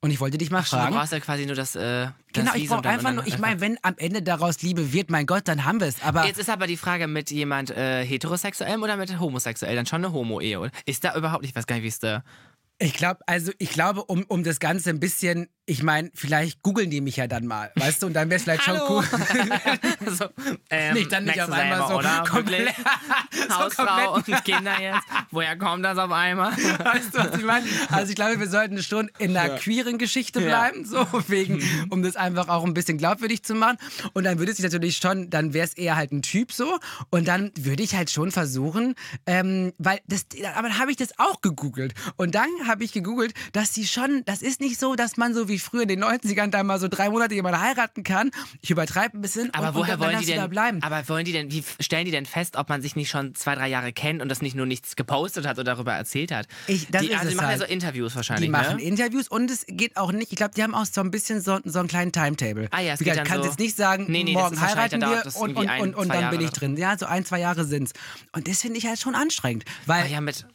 [0.00, 0.94] Und ich wollte dich mal du fragen.
[0.94, 3.78] brauchst ja quasi nur das, äh, das Genau, ich brauche einfach nur, ich meine, wenn
[3.82, 6.00] am Ende daraus Liebe wird, mein Gott, dann haben wir es.
[6.02, 9.74] Aber Jetzt ist aber die Frage mit jemand äh, heterosexuellem oder mit homosexuell?
[9.74, 10.70] Dann schon eine Homo-Ehe, oder?
[10.86, 12.22] Ist da überhaupt nicht, ich weiß gar nicht, wie es da.
[12.78, 16.88] ich glaube, also ich glaube, um, um das Ganze ein bisschen, ich meine, vielleicht googeln
[16.88, 19.04] die mich ja dann mal, weißt du, und dann wäre es vielleicht schon cool.
[20.06, 20.24] so,
[20.70, 22.24] ähm, Nicht dann nicht auf einmal selber, so oder?
[22.26, 22.74] komplett-
[23.48, 25.06] so Hausfrau komplett- und Kinder jetzt.
[25.30, 26.52] Woher kommt das auf einmal?
[26.56, 27.66] Weißt du, was ich meine?
[27.90, 32.16] Also ich glaube, wir sollten schon in einer queeren Geschichte bleiben, so wegen, um das
[32.16, 33.76] einfach auch ein bisschen glaubwürdig zu machen.
[34.14, 36.78] Und dann würde es sich natürlich schon, dann wäre es eher halt ein Typ so.
[37.10, 38.94] Und dann würde ich halt schon versuchen,
[39.26, 40.24] ähm, weil das,
[40.56, 41.92] aber dann habe ich das auch gegoogelt.
[42.16, 45.46] Und dann habe ich gegoogelt, dass sie schon, das ist nicht so, dass man so
[45.48, 48.30] wie wie früher in den 90ern da mal so drei Monate jemand heiraten kann.
[48.60, 49.52] Ich übertreibe ein bisschen.
[49.52, 50.50] Aber und, woher und wollen die da denn?
[50.50, 50.82] bleiben?
[50.82, 51.50] Aber wollen die denn?
[51.50, 54.28] Wie stellen die denn fest, ob man sich nicht schon zwei, drei Jahre kennt und
[54.28, 56.46] das nicht nur nichts gepostet hat oder darüber erzählt hat?
[56.68, 57.60] Ich- das die, ist also die es machen halt.
[57.60, 58.46] ja so Interviews wahrscheinlich.
[58.46, 58.82] Die machen ne?
[58.82, 60.30] Interviews und es geht auch nicht.
[60.32, 62.68] Ich glaube, die haben auch so ein bisschen so, so einen kleinen Timetable.
[62.70, 65.00] Ah ja, es Wie geht dann kannst so- jetzt nicht sagen, Nee, nee, morgen heiraten
[65.00, 66.76] da wir das und, und, ein, und, und dann bin Jahre ich drin.
[66.76, 67.92] Ja, so ein, zwei Jahre sind's.
[68.32, 69.64] Und das finde ich halt schon anstrengend.
[69.86, 70.46] Weil Ah ja, mit,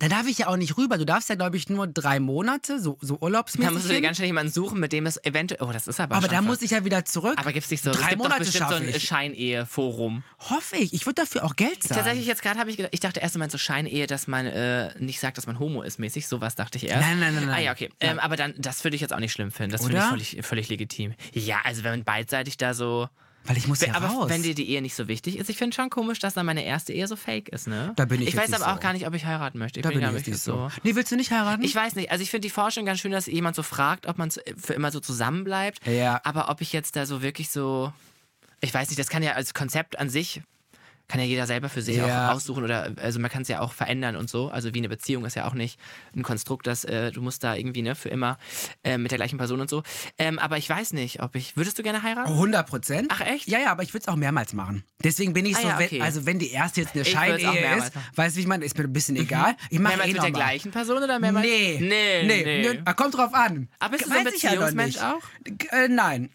[0.00, 0.96] da darf ich ja auch nicht rüber.
[0.96, 3.72] Du darfst ja, glaube ich, nur drei Monate, so, so da urlaubsmäßig.
[3.74, 5.60] musst du dir ganz schnell jemanden suchen, mit dem es eventuell.
[5.60, 7.34] Oh, das ist aber aber da muss ich ja wieder zurück.
[7.36, 7.90] Aber gibt es nicht so.
[7.92, 8.98] Drei gibt Monate doch bestimmt so ein.
[8.98, 10.24] Scheinehe-Forum.
[10.38, 10.94] Hoffe ich.
[10.94, 11.98] Ich würde dafür auch Geld zahlen.
[11.98, 14.98] Tatsächlich, jetzt gerade habe ich gedacht, ich dachte erst einmal so Scheinehe, dass man äh,
[14.98, 16.26] nicht sagt, dass man homo ist, mäßig.
[16.26, 17.06] Sowas dachte ich erst.
[17.06, 17.54] Nein, nein, nein, nein.
[17.54, 17.90] Ah ja, okay.
[18.00, 19.72] Ähm, aber dann, das würde ich jetzt auch nicht schlimm finden.
[19.72, 21.12] Das finde ich völlig, völlig legitim.
[21.34, 23.08] Ja, also wenn man beidseitig da so.
[23.44, 24.28] Weil ich muss ja aber raus.
[24.28, 26.64] wenn dir die Ehe nicht so wichtig ist, ich finde schon komisch, dass dann meine
[26.64, 27.92] erste Ehe so fake ist, ne?
[27.96, 28.82] Da bin ich Ich jetzt weiß nicht aber auch so.
[28.82, 29.80] gar nicht, ob ich heiraten möchte.
[29.80, 30.70] Ich da bin ich jetzt nicht so.
[30.82, 31.62] Nee, willst du nicht heiraten?
[31.62, 32.10] Ich weiß nicht.
[32.10, 34.90] Also ich finde die Forschung ganz schön, dass jemand so fragt, ob man für immer
[34.92, 35.86] so zusammenbleibt.
[35.86, 36.20] Ja.
[36.24, 37.92] Aber ob ich jetzt da so wirklich so.
[38.60, 40.42] Ich weiß nicht, das kann ja als Konzept an sich.
[41.10, 42.28] Kann ja jeder selber für sich Ja.
[42.30, 44.48] auch aussuchen oder also man kann es ja auch verändern und so.
[44.48, 45.80] Also wie eine Beziehung ist ja auch nicht
[46.14, 48.38] ein Konstrukt, dass äh, du musst da irgendwie ne für immer
[48.84, 49.82] äh, mit der gleichen Person und so.
[50.18, 52.30] Ähm, aber ich weiß nicht, ob ich würdest du gerne heiraten?
[52.30, 53.08] 100 Prozent.
[53.10, 53.48] Ach, echt?
[53.48, 54.84] Ja, ja, aber ich würde es auch mehrmals machen.
[55.02, 56.00] Deswegen bin ich Ah so, ja, wenn, okay.
[56.00, 58.84] also wenn die erste jetzt eine Scheinehe ist, weißt du, wie ich meine, ist mir
[58.84, 59.56] ein bisschen egal.
[59.68, 60.38] Ich mache mehrmals eh mit der mal.
[60.38, 61.44] gleichen Person oder mehrmals?
[61.44, 61.78] Nee.
[61.80, 62.44] Nee, nee.
[62.62, 62.68] nee.
[62.84, 62.92] nee.
[62.94, 63.68] Kommt drauf an.
[63.80, 65.02] Aber bist du so ein ja Beziehungsmensch nicht.
[65.04, 65.22] auch?
[65.72, 66.30] Äh, nein.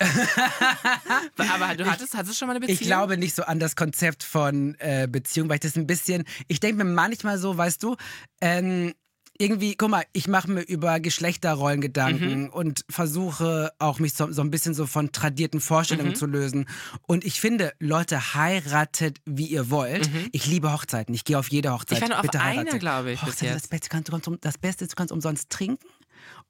[1.38, 2.78] Aber du hattest, hattest du schon mal eine Beziehung?
[2.80, 6.24] Ich glaube nicht so an das Konzept von äh, Beziehung, weil ich das ein bisschen,
[6.46, 7.96] ich denke mir manchmal so, weißt du,
[8.40, 8.94] ähm,
[9.40, 12.48] irgendwie, guck mal, ich mache mir über Geschlechterrollen Gedanken Mhm.
[12.48, 15.62] und versuche auch mich so, so ein bisschen so von tradierten Mhm.
[15.62, 16.68] Vorstellungen zu lösen.
[17.06, 20.10] Und ich finde, Leute, heiratet, wie ihr wollt.
[20.32, 21.14] Ich liebe Hochzeiten.
[21.14, 21.98] Ich gehe auf jede Hochzeit.
[22.00, 22.02] Mhm.
[22.02, 23.62] Ich war nur auf Bitte einer, glaube ich, bis Hochzeit ist jetzt.
[23.62, 25.86] das Beste, kannst du, das Beste du kannst umsonst trinken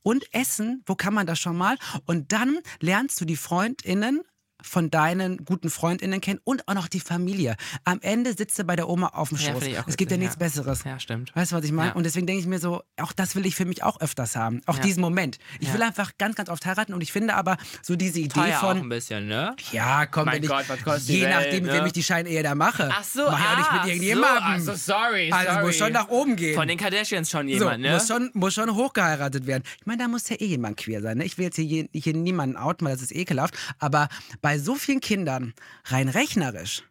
[0.02, 0.82] und essen.
[0.86, 1.76] Wo kann man das schon mal?
[2.06, 4.22] Und dann lernst du die FreundInnen
[4.62, 7.56] von deinen guten FreundInnen kennen und auch noch die Familie.
[7.84, 9.62] Am Ende sitzt du bei der Oma auf dem Ja, Schoß.
[9.64, 10.38] ich auch es gibt ja nichts ja.
[10.40, 10.84] Besseres.
[10.84, 11.34] Ja, stimmt.
[11.36, 11.90] Weißt du, was ich meine?
[11.90, 11.94] Ja.
[11.94, 14.60] Und deswegen denke ich mir so, auch das will ich für mich auch öfters haben.
[14.66, 14.82] Auch Ja.
[14.82, 15.38] diesen Moment.
[15.60, 15.74] Ich Ja.
[15.74, 18.70] will einfach ganz, ganz oft heiraten und ich finde aber so diese Idee Teuer auch
[18.70, 19.54] ein von, bisschen, ne?
[19.72, 21.78] ja, komm, Mein wenn ich, Gott, was kostet je Welt, nachdem, mit ne?
[21.78, 22.88] wem ich die Scheinehe da mache.
[22.92, 24.42] Ach so, Mach ich auch nicht ah, mit so, irgendjemandem.
[24.44, 25.66] also sorry, Also sorry.
[25.66, 26.54] muss schon nach oben gehen.
[26.56, 27.92] Von den Kardashians schon So, jemand, ne?
[27.92, 29.62] muss, schon, muss schon hochgeheiratet werden.
[29.80, 31.18] Ich meine, da muss ja eh jemand queer sein.
[31.18, 31.24] Ne?
[31.24, 33.54] Ich will jetzt hier, hier niemanden outen, weil das ist ekelhaft.
[33.78, 34.08] Aber
[34.40, 35.52] bei so vielen Kindern,
[35.84, 36.84] rein rechnerisch,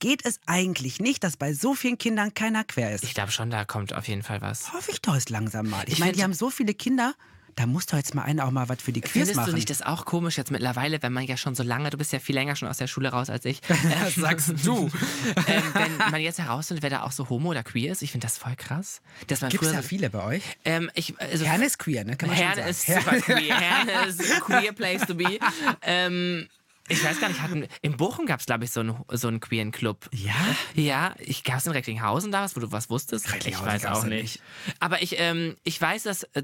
[0.00, 3.04] geht es eigentlich nicht, dass bei so vielen Kindern keiner quer ist.
[3.04, 4.72] Ich glaube schon, da kommt auf jeden Fall was.
[4.72, 5.84] Hoffe ich doch jetzt langsam mal.
[5.86, 7.14] Ich, Ich meine, die haben so viele Kinder,
[7.56, 9.50] da muss doch jetzt mal einer auch mal was für die Queers Findest machen.
[9.50, 12.12] du nicht das auch komisch jetzt mittlerweile, wenn man ja schon so lange, du bist
[12.12, 13.60] ja viel länger schon aus der Schule raus als ich,
[14.02, 14.90] das sagst du.
[15.46, 18.26] ähm, wenn man jetzt herausfindet, wer da auch so homo oder queer ist, ich finde
[18.26, 19.00] das voll krass.
[19.28, 20.42] Dass man Gibt es früher, ja viele bei euch?
[20.64, 22.16] ähm, ich, also, Herne ist queer, ne?
[22.16, 23.56] Kann man Herne ist super queer.
[23.60, 25.38] Herne ist queer place to be.
[25.82, 26.48] Ähm,
[26.88, 29.40] ich weiß gar nicht, hatten, in Bochum gab es, glaube ich, so einen, so einen
[29.40, 30.08] queeren Club.
[30.12, 30.34] Ja?
[30.74, 33.26] Ja, ich gab es in Recklinghausen da was, wo du was wusstest.
[33.26, 34.42] Ich Recklinghausen weiß gab's auch nicht.
[34.80, 36.42] Aber ich, ähm, ich weiß, dass äh,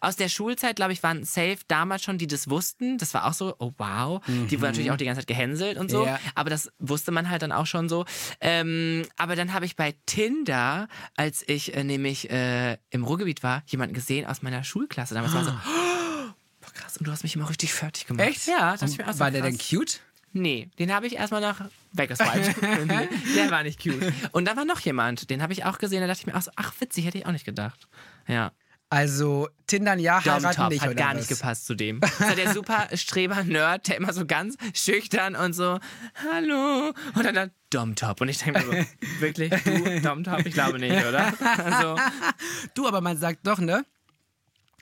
[0.00, 2.98] aus der Schulzeit, glaube ich, waren safe damals schon, die das wussten.
[2.98, 4.22] Das war auch so, oh wow.
[4.26, 6.02] Die wurden natürlich auch die ganze Zeit gehänselt und so.
[6.02, 6.06] Mhm.
[6.06, 6.20] Ja.
[6.36, 8.04] Aber das wusste man halt dann auch schon so.
[8.40, 13.64] Ähm, aber dann habe ich bei Tinder, als ich äh, nämlich äh, im Ruhrgebiet war,
[13.66, 15.14] jemanden gesehen aus meiner Schulklasse.
[15.14, 15.83] Damals war so, boah,
[16.74, 18.26] krass, und du hast mich immer richtig fertig gemacht.
[18.26, 18.46] Echt?
[18.46, 20.00] Ja, das Und ich mir auch so War der denn cute?
[20.32, 22.60] Nee, den habe ich erstmal nach weggeswiped.
[23.36, 24.12] der war nicht cute.
[24.32, 26.42] Und da war noch jemand, den habe ich auch gesehen, da dachte ich mir auch
[26.42, 27.86] so, ach witzig, hätte ich auch nicht gedacht.
[28.26, 28.52] Ja.
[28.90, 31.16] Also, Tindern ja, heiraten Domtop nicht, hat gar was?
[31.16, 32.00] nicht gepasst zu dem.
[32.00, 35.78] Das war der super Streber-Nerd, der immer so ganz schüchtern und so,
[36.30, 36.92] hallo.
[37.14, 38.20] Und dann dann Domtop.
[38.20, 38.86] Und ich denke mir so,
[39.20, 40.46] wirklich, du, Domtop?
[40.46, 41.32] Ich glaube nicht, oder?
[41.58, 41.96] Also,
[42.74, 43.84] Du, aber man sagt doch, ne?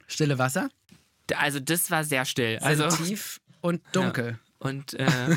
[0.07, 0.69] Stille Wasser,
[1.37, 2.59] also das war sehr still.
[2.61, 4.39] Also, tief und dunkel.
[4.59, 5.07] Und, äh,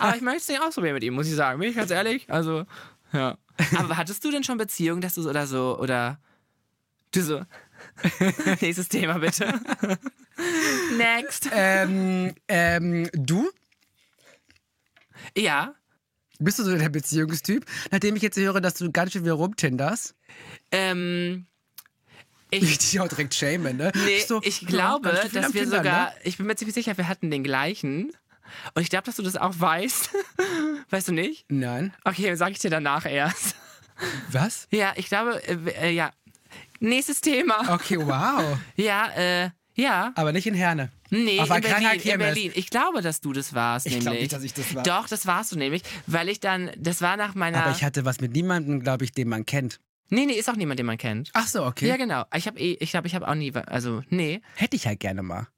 [0.00, 1.60] aber ich möchte es nicht ausprobieren mit ihm, muss ich sagen.
[1.60, 2.28] Bin ich ganz ehrlich?
[2.28, 2.66] Also,
[3.12, 3.38] ja.
[3.76, 6.18] Aber hattest du denn schon Beziehungen, dass du so oder so, oder
[7.12, 7.42] du so,
[8.60, 9.60] nächstes Thema bitte.
[10.96, 11.48] Next.
[11.52, 13.48] Ähm, ähm, du?
[15.36, 15.74] Ja,
[16.40, 17.64] Bist du so der Beziehungstyp?
[17.92, 20.16] Nachdem ich jetzt höre, dass du ganz schön wieder rumtinderst,
[20.72, 21.46] ähm,
[22.50, 23.90] ich ich, dich auch direkt schäme, ne?
[24.04, 26.16] nee, so, ich ja, glaube, viel dass wir Tindern, sogar, Ne?
[26.24, 28.12] ich bin mir ziemlich sicher, wir hatten den gleichen.
[28.74, 30.10] Und ich glaube, dass du das auch weißt.
[30.90, 31.46] weißt du nicht?
[31.48, 31.92] Nein.
[32.04, 33.56] Okay, sag ich dir danach erst.
[34.30, 34.68] Was?
[34.70, 36.10] Ja, ich glaube, äh, äh, ja.
[36.80, 37.74] Nächstes Thema.
[37.74, 38.58] Okay, wow.
[38.76, 40.12] Ja, äh, ja.
[40.14, 40.90] Aber nicht in Herne.
[41.10, 42.18] Nee, Auf in Berlin, in.
[42.18, 42.52] Berlin.
[42.54, 44.22] Ich glaube, dass du das warst, Ich nämlich.
[44.22, 44.82] nicht, dass ich das war.
[44.82, 47.64] Doch, das warst du nämlich, weil ich dann, das war nach meiner...
[47.64, 49.80] Aber ich hatte was mit niemandem, glaube ich, den man kennt.
[50.10, 51.30] Nee, nee, ist auch niemand, den man kennt.
[51.32, 51.88] Ach so, okay.
[51.88, 52.24] Ja, genau.
[52.34, 54.42] Ich habe eh, ich glaube, ich habe auch nie, also, nee.
[54.56, 55.48] Hätte ich halt gerne mal.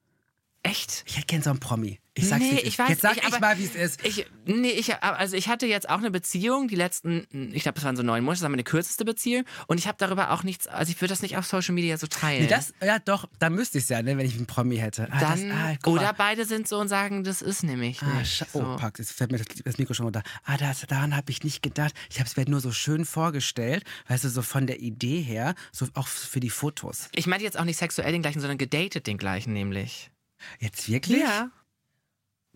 [0.66, 1.04] Echt?
[1.06, 1.98] Ich hätte gerne so einen Promi.
[2.18, 4.02] Ich sag's nee, dir, ich weiß Jetzt sag ich, ich, mal, wie es ist.
[4.02, 7.84] Ich, nee, ich, also ich hatte jetzt auch eine Beziehung, die letzten, ich glaube, das
[7.84, 9.44] waren so neun Monate, das war meine kürzeste Beziehung.
[9.66, 12.06] Und ich habe darüber auch nichts, also ich würde das nicht auf Social Media so
[12.06, 12.44] teilen.
[12.44, 15.08] Nee, das, ja doch, da müsste ich es ja, ne, wenn ich einen Promi hätte.
[15.10, 18.46] Ah, Dann, das, ah, oder beide sind so und sagen, das ist nämlich Ah, nicht.
[18.50, 18.60] so.
[18.60, 20.22] Oh, Pax, jetzt fällt mir das, Mikro schon runter.
[20.44, 21.92] Ah, das, daran habe ich nicht gedacht.
[22.08, 25.54] Ich habe es mir nur so schön vorgestellt, weißt du, so von der Idee her,
[25.70, 27.10] so auch für die Fotos.
[27.14, 30.10] Ich meinte jetzt auch nicht sexuell den gleichen, sondern gedatet den gleichen nämlich.
[30.58, 31.22] Jetzt wirklich?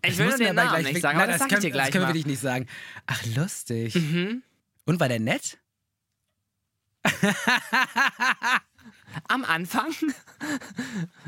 [0.03, 1.71] Ich Das will den Namen gleich- nicht sagen, Nein, aber das, sag ich können, dir
[1.71, 2.67] gleich Das können wir wirklich nicht sagen.
[3.07, 3.95] Ach, lustig.
[3.95, 4.41] Mhm.
[4.85, 5.59] Und war der nett?
[9.27, 9.89] Am Anfang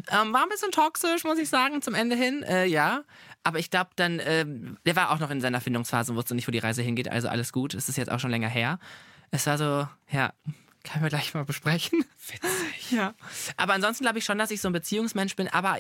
[0.09, 3.03] ähm, war ein bisschen toxisch, muss ich sagen, zum Ende hin, äh, ja.
[3.43, 6.47] Aber ich glaube dann, ähm, der war auch noch in seiner Findungsphase und wusste nicht,
[6.47, 7.74] wo die Reise hingeht, also alles gut.
[7.74, 8.80] Es ist jetzt auch schon länger her.
[9.32, 10.34] Es war so, ja,
[10.84, 12.03] können wir gleich mal besprechen.
[12.28, 12.41] Witzig.
[12.91, 13.16] Ja.
[13.57, 15.78] Aber ansonsten glaube ich schon, dass ich so ein Beziehungsmensch bin, aber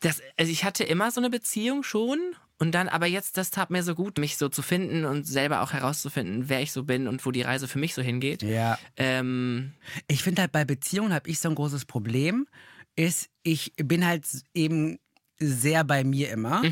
[0.00, 2.18] das, also ich hatte immer so eine Beziehung schon
[2.58, 5.60] und dann, aber jetzt, das tat mir so gut, mich so zu finden und selber
[5.60, 8.42] auch herauszufinden, wer ich so bin und wo die Reise für mich so hingeht.
[8.42, 8.78] Ja.
[8.96, 9.74] Ähm,
[10.08, 12.46] Ich finde halt bei Beziehungen habe ich so ein großes Problem,
[12.94, 14.24] ist, ich bin halt
[14.54, 14.98] eben
[15.38, 16.62] sehr bei mir immer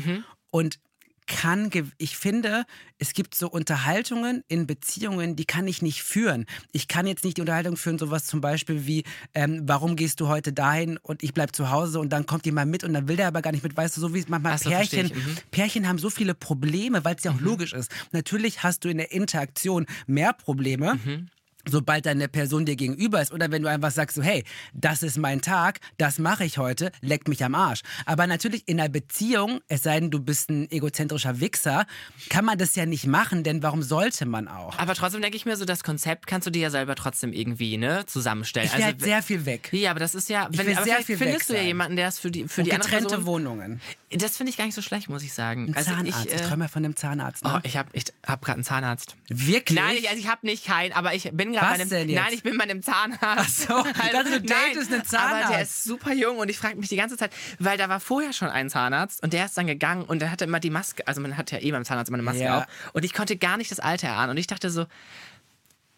[0.49, 0.79] und
[1.27, 2.65] kann, ich finde,
[2.97, 6.45] es gibt so Unterhaltungen in Beziehungen, die kann ich nicht führen.
[6.71, 9.03] Ich kann jetzt nicht die Unterhaltung führen, sowas zum Beispiel wie,
[9.33, 12.71] ähm, warum gehst du heute dahin und ich bleib zu Hause und dann kommt jemand
[12.71, 14.57] mit und dann will der aber gar nicht mit, weißt du, so wie es manchmal
[14.57, 15.37] so, Pärchen, mhm.
[15.51, 17.91] Pärchen haben so viele Probleme, weil es ja auch logisch ist.
[18.11, 20.95] Natürlich hast du in der Interaktion mehr Probleme.
[21.03, 21.29] Mhm.
[21.67, 24.43] Sobald deine Person dir gegenüber ist oder wenn du einfach sagst so, hey,
[24.73, 27.81] das ist mein Tag, das mache ich heute, leck mich am Arsch.
[28.05, 31.85] Aber natürlich in einer Beziehung, es sei denn, du bist ein egozentrischer Wichser,
[32.29, 34.77] kann man das ja nicht machen, denn warum sollte man auch?
[34.77, 37.77] Aber trotzdem denke ich mir so, das Konzept kannst du dir ja selber trotzdem irgendwie
[37.77, 38.67] ne, zusammenstellen.
[38.71, 39.69] Ich will halt sehr viel weg.
[39.71, 41.95] ja, aber das ist ja, Ich wenn, will aber sehr viel findest du ja jemanden,
[41.95, 43.81] der es für die für Und die andere getrennte Person, Wohnungen.
[44.11, 45.69] Das finde ich gar nicht so schlecht, muss ich sagen.
[45.69, 46.25] Ein also Zahnarzt.
[46.25, 47.43] ich, Ich, äh, träume von einem Zahnarzt.
[47.45, 47.61] oh, Ne?
[47.63, 49.15] ich habe ich hab gerade einen Zahnarzt.
[49.29, 49.77] Wirklich?
[49.79, 52.07] Nein, ich, also ich habe nicht keinen, aber ich bin gerade Was bei einem.
[52.07, 52.23] denn jetzt?
[52.23, 53.21] Nein, ich bin bei einem Zahnarzt.
[53.21, 53.47] Ach
[53.83, 55.51] so, ich dachte, du datest einen Aber Zahnarzt.
[55.53, 58.33] der ist super jung und ich frage mich die ganze Zeit, weil da war vorher
[58.33, 61.21] schon ein Zahnarzt und der ist dann gegangen und der hatte immer die Maske, also
[61.21, 62.59] man hat ja eh beim Zahnarzt immer eine Maske Ja.
[62.59, 64.85] auf und ich konnte gar nicht das Alter erahnen und ich dachte so,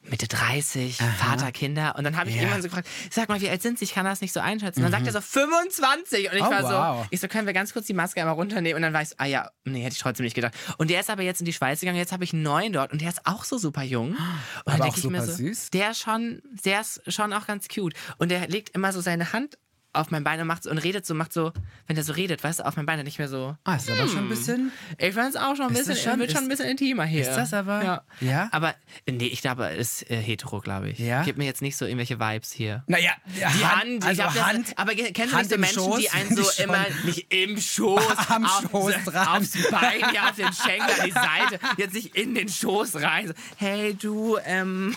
[0.09, 1.95] Mitte 30, Vater, Kinder.
[1.97, 2.41] Und dann habe ich Ja.
[2.41, 2.47] Mhm.
[2.47, 3.85] irgendwann so gefragt, sag mal, wie alt sind sie?
[3.85, 4.81] Ich kann das nicht so einschätzen.
[4.81, 6.29] Dann sagt er so 25.
[6.31, 7.01] Und ich Oh, war wow.
[7.03, 8.77] so, ich so, können wir ganz kurz die Maske einmal runternehmen?
[8.77, 10.53] Und dann war ich so, ah ja, nee, hätte ich trotzdem nicht gedacht.
[10.77, 12.91] Und der ist aber jetzt in die Schweiz gegangen, jetzt habe ich einen neuen dort
[12.91, 14.09] und der ist auch so super jung.
[14.11, 15.69] Und dann Aber denke auch ich mir so, süß.
[15.71, 17.93] der ist schon, der ist schon auch ganz cute.
[18.17, 19.57] Und der legt immer so seine Hand
[19.97, 21.51] auf mein Bein und macht so und redet so, macht so,
[21.87, 23.55] wenn der so redet, weißt du, auf mein Bein, dann nicht mehr so.
[23.63, 24.71] Ah, ist aber schon ein bisschen.
[24.97, 27.21] Ich fand es auch schon ein bisschen, schon- wird schon ein bisschen intimer hier.
[27.21, 28.01] ist das aber- Ja.
[28.21, 28.49] Ja?
[28.51, 28.75] Aber,
[29.09, 30.99] nee, ich glaube, ist äh, hetero, glaube ich.
[30.99, 31.23] Ja?
[31.23, 32.83] Gibt mir jetzt nicht so irgendwelche Vibes hier.
[32.87, 34.67] Naja, Die Hand, also ich glaub, Hand.
[34.69, 37.33] das, aber kennst du Hand nicht so im Menschen, Schoß, die einen so immer nicht
[37.33, 39.27] im Schoß, Am auf, Schoß dran.
[39.41, 43.27] aufs Bein, ja, auf den Schenkel, an die Seite, jetzt nicht in den Schoß rein.
[43.27, 44.95] So, hey du, ähm,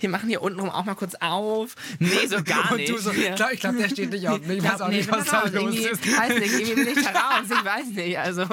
[0.00, 1.74] wir machen hier unten rum auch mal kurz auf.
[1.98, 2.90] Nee, so gar Und nicht.
[2.92, 3.34] du so, Ja.
[3.34, 4.58] glaube, ich glaub, der steht nicht auf mich.
[4.58, 6.06] Ich weiß auch nee, nicht, was da los ist.
[6.06, 7.46] Weiß nicht, irgendwie bin ich da raus.
[7.48, 8.18] Ich weiß nicht.
[8.18, 8.46] Also,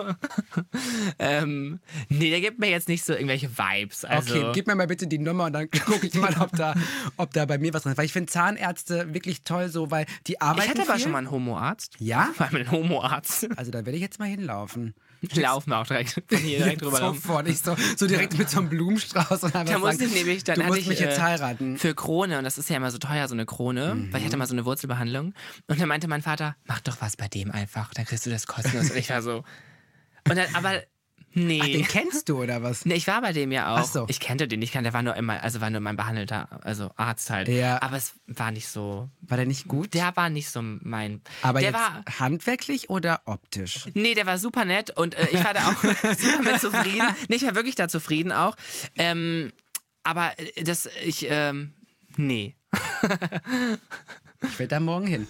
[1.20, 4.06] ähm, nee, der gibt mir jetzt nicht so irgendwelche Vibes.
[4.06, 6.74] Also, Okay, gib mir mal bitte die Nummer und dann gucke ich mal, ob da,
[7.18, 7.98] ob da bei mir was drin ist.
[7.98, 11.04] Weil ich finde Zahnärzte wirklich toll, so, weil die arbeiten ich hatte aber viel.
[11.04, 11.96] schon mal einen Homoarzt.
[12.00, 12.30] Ja?
[12.38, 13.50] Mal mit einem Homoarzt.
[13.56, 14.94] Also da werde ich jetzt mal hinlaufen.
[15.36, 16.98] Laufen auch direkt von hier direkt drüber.
[16.98, 20.44] Sofort, ich so, so direkt mit so einem Blumenstrauß und einfach Da musste ich nämlich,
[20.44, 21.78] dann du hatte musst ich, mich jetzt äh, heiraten.
[21.78, 24.38] Für Krone, und das ist ja immer so teuer, so eine Krone, weil ich hatte
[24.38, 25.34] mal so eine Wurzelbehandlung.
[25.68, 28.48] Und dann meinte mein Vater, mach doch was bei dem einfach, dann kriegst du das
[28.48, 28.90] kostenlos.
[28.92, 29.44] Und ich war so.
[30.30, 30.82] Und dann, aber,
[31.34, 31.60] nee.
[31.62, 32.86] Ach, den kennst du oder was?
[32.86, 33.80] Nee, ich war bei dem ja auch.
[33.80, 34.06] Ach so.
[34.10, 37.30] Ich kannte den nicht, der war nur immer, also war nur mein behandelter, also Arzt
[37.30, 37.48] halt.
[37.48, 37.82] Ja.
[37.82, 39.94] Aber es war nicht so, War der nicht gut?
[39.94, 41.22] der war nicht so mein.
[41.42, 43.86] Aber der jetzt war, handwerklich oder optisch?
[43.94, 45.84] Nee, der war super nett und äh, ich war da auch
[46.18, 47.08] super mit zufrieden.
[47.28, 48.56] Nee, ich war wirklich da zufrieden auch.
[48.98, 49.52] Ähm,
[50.04, 51.74] aber äh, das, ich, ähm,
[52.18, 52.56] nee.
[54.44, 55.28] Ich will da morgen hin.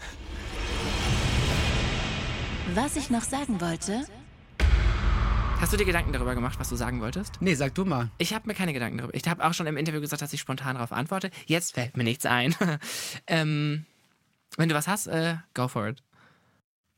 [2.74, 4.06] Was ich noch sagen wollte,
[5.62, 7.39] Hast du dir Gedanken darüber gemacht, was du sagen wolltest?
[7.39, 8.09] Nee, sag du mal.
[8.18, 9.14] Ich habe mir keine Gedanken darüber.
[9.14, 11.30] Ich habe auch schon im Interview gesagt, dass ich spontan darauf antworte.
[11.45, 12.55] Jetzt fällt mir nichts ein.
[13.28, 13.86] ähm,
[14.57, 16.01] wenn du was hast, äh, go for it.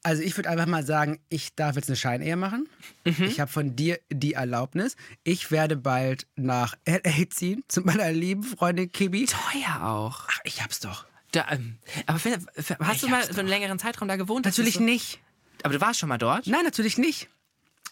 [0.02, 2.70] Also ich würde einfach mal sagen, ich darf jetzt eine Scheinehe machen.
[3.04, 3.26] Mhm.
[3.26, 4.96] Ich habe von dir die Erlaubnis.
[5.26, 9.26] Ich werde bald nach LA ziehen zu meiner lieben Freundin Kibi.
[9.26, 10.22] Teuer auch.
[10.30, 11.06] Ach, ich hab's doch.
[11.34, 14.46] Da, ähm, aber hast Ich du mal so einen längeren Zeitraum da gewohnt?
[14.46, 15.20] Natürlich so, nicht.
[15.64, 16.48] Aber du warst schon mal dort?
[16.48, 17.28] Nein, natürlich nicht.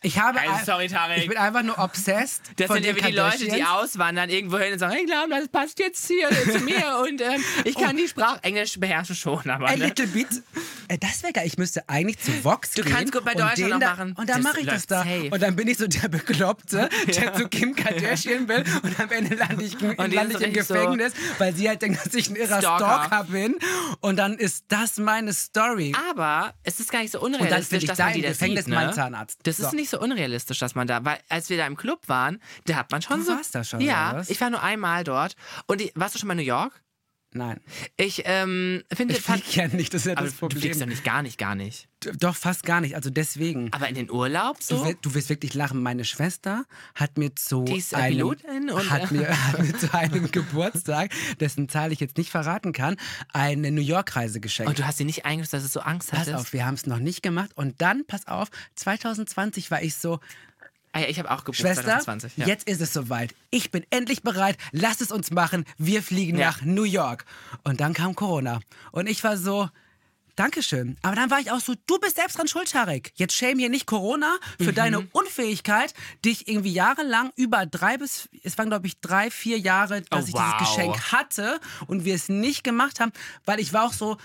[0.04, 1.20] Ich habe Also, sorry, Tarek.
[1.20, 2.42] Ich bin einfach nur obsessed.
[2.56, 5.30] Das von sind ja wie die Leute, die auswandern irgendwo hin und sagen, ich glaube,
[5.30, 9.48] das passt jetzt hier zu mir und ähm, ich kann die Sprache, Englisch beherrsche schon,
[9.50, 9.86] aber A ne?
[9.86, 10.28] little bit.
[10.88, 11.46] Äh, Das wäre geil.
[11.46, 12.94] Ich müsste eigentlich zu Vox Du gehen.
[12.94, 14.16] kannst gut bei und Deutschland noch da, machen.
[14.18, 15.04] Und dann mache ich das da.
[15.04, 15.30] safe.
[15.32, 18.64] Und dann bin ich so der Bekloppte, der zu Kim Kardashian will.
[18.82, 21.82] Und am Ende lande ich, die lande ich im richtig so- Gefängnis, weil sie halt
[21.84, 23.04] denkt, dass ich ein irrer Stalker.
[23.06, 23.24] Stalker.
[23.26, 23.56] bin.
[24.00, 25.94] Und dann ist das meine Story.
[26.10, 28.92] Aber es ist gar nicht so unrealistisch, dass da man die das Gefängnis sieht, ne?
[28.96, 29.40] Zahnarzt.
[29.44, 29.68] Das So.
[29.68, 32.76] ist nicht so unrealistisch, dass man da, weil als wir da im Club waren, da
[32.76, 33.32] hat man schon Du so.
[33.34, 34.30] warst da schon, Ja, oder was?
[34.30, 35.36] ich war nur einmal dort.
[35.68, 36.82] Und die, warst du schon mal in New York?
[37.34, 37.62] Nein.
[37.96, 40.72] Ich ähm, finde, Ich fliege ja nicht, das ist ja aber das du fliegst doch
[40.72, 40.90] Problem.
[40.90, 41.88] nicht, gar nicht, gar nicht.
[42.20, 42.96] Doch, fast gar nicht.
[42.96, 43.72] Also deswegen.
[43.72, 44.86] Aber in den Urlaub Du, so?
[44.86, 45.82] wi- du wirst wirklich lachen.
[45.82, 49.94] Meine Schwester hat mir zu Die ist, einem, Pilotin und- hat mir, hat mir zu
[49.94, 52.98] einem Geburtstag, dessen Zahl ich jetzt nicht verraten kann,
[53.32, 54.70] eine New York-Reise geschenkt.
[54.70, 56.36] Und du hast sie nicht eingeschätzt, dass du so Angst pass hattest?
[56.36, 57.52] auf, wir haben es noch nicht gemacht.
[57.56, 60.20] Und dann, pass auf, 2020 war ich so,
[60.94, 62.38] Ah, ja, ich habe auch gebucht Schwester, 2020.
[62.38, 62.48] Ja.
[62.48, 63.34] jetzt ist es soweit.
[63.50, 64.58] Ich bin endlich bereit.
[64.74, 65.64] Lass es uns machen.
[65.78, 66.48] Wir fliegen Ja.
[66.48, 67.26] nach New York.
[67.64, 68.60] Und dann kam Corona.
[68.92, 69.70] Und ich war so,
[70.38, 70.98] Dankeschön.
[71.02, 73.12] Aber dann war ich auch so, du bist selbst dran schuld, Tarek.
[73.16, 74.64] Jetzt shame hier nicht Corona Mhm.
[74.64, 75.94] für deine Unfähigkeit,
[76.26, 80.28] dich irgendwie jahrelang über drei bis, es waren glaube ich drei, vier Jahre, dass Oh,
[80.30, 80.54] ich wow.
[80.58, 83.12] dieses Geschenk hatte und wir es nicht gemacht haben,
[83.46, 84.18] weil ich war auch so,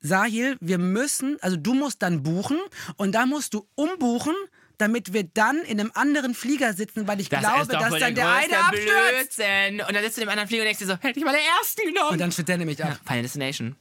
[0.00, 2.58] Sahil, wir müssen, also du musst dann buchen
[2.96, 4.34] und dann musst du umbuchen,
[4.80, 8.24] damit wir dann in einem anderen Flieger sitzen, weil ich Das glaube, dass dann der
[8.24, 9.36] der eine abstürzt.
[9.36, 9.80] Blödsinn.
[9.86, 11.32] Und dann sitzt du in dem anderen Flieger und denkst dir so, hätte ich mal
[11.32, 12.10] den ersten genommen.
[12.12, 12.98] Und dann stürzt der nämlich ab.
[13.06, 13.76] Final Destination.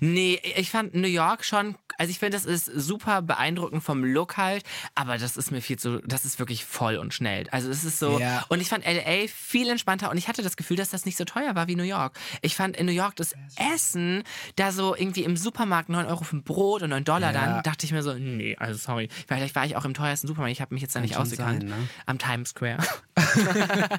[0.00, 4.36] Nee, ich fand New York schon, also ich finde, das ist super beeindruckend vom Look
[4.36, 7.46] halt, aber das ist mir viel zu, das ist wirklich voll und schnell.
[7.50, 8.44] Also es ist so, Ja.
[8.48, 11.24] und ich fand LA viel entspannter und ich hatte das Gefühl, dass das nicht so
[11.24, 12.18] teuer war wie New York.
[12.42, 13.34] Ich fand in New York das
[13.74, 14.22] Essen,
[14.56, 17.40] da so irgendwie im Supermarkt 9 Euro für ein Brot und 9 Dollar Ja.
[17.54, 19.08] dann, dachte ich mir so, nee, also sorry.
[19.26, 21.62] Vielleicht war ich auch im teuersten Supermarkt, ich habe mich jetzt da nicht ausgekannt.
[21.62, 21.88] sein, ne?
[22.06, 22.78] Am Times Square.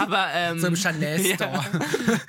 [0.00, 1.64] aber, ähm, So im Chanel Store.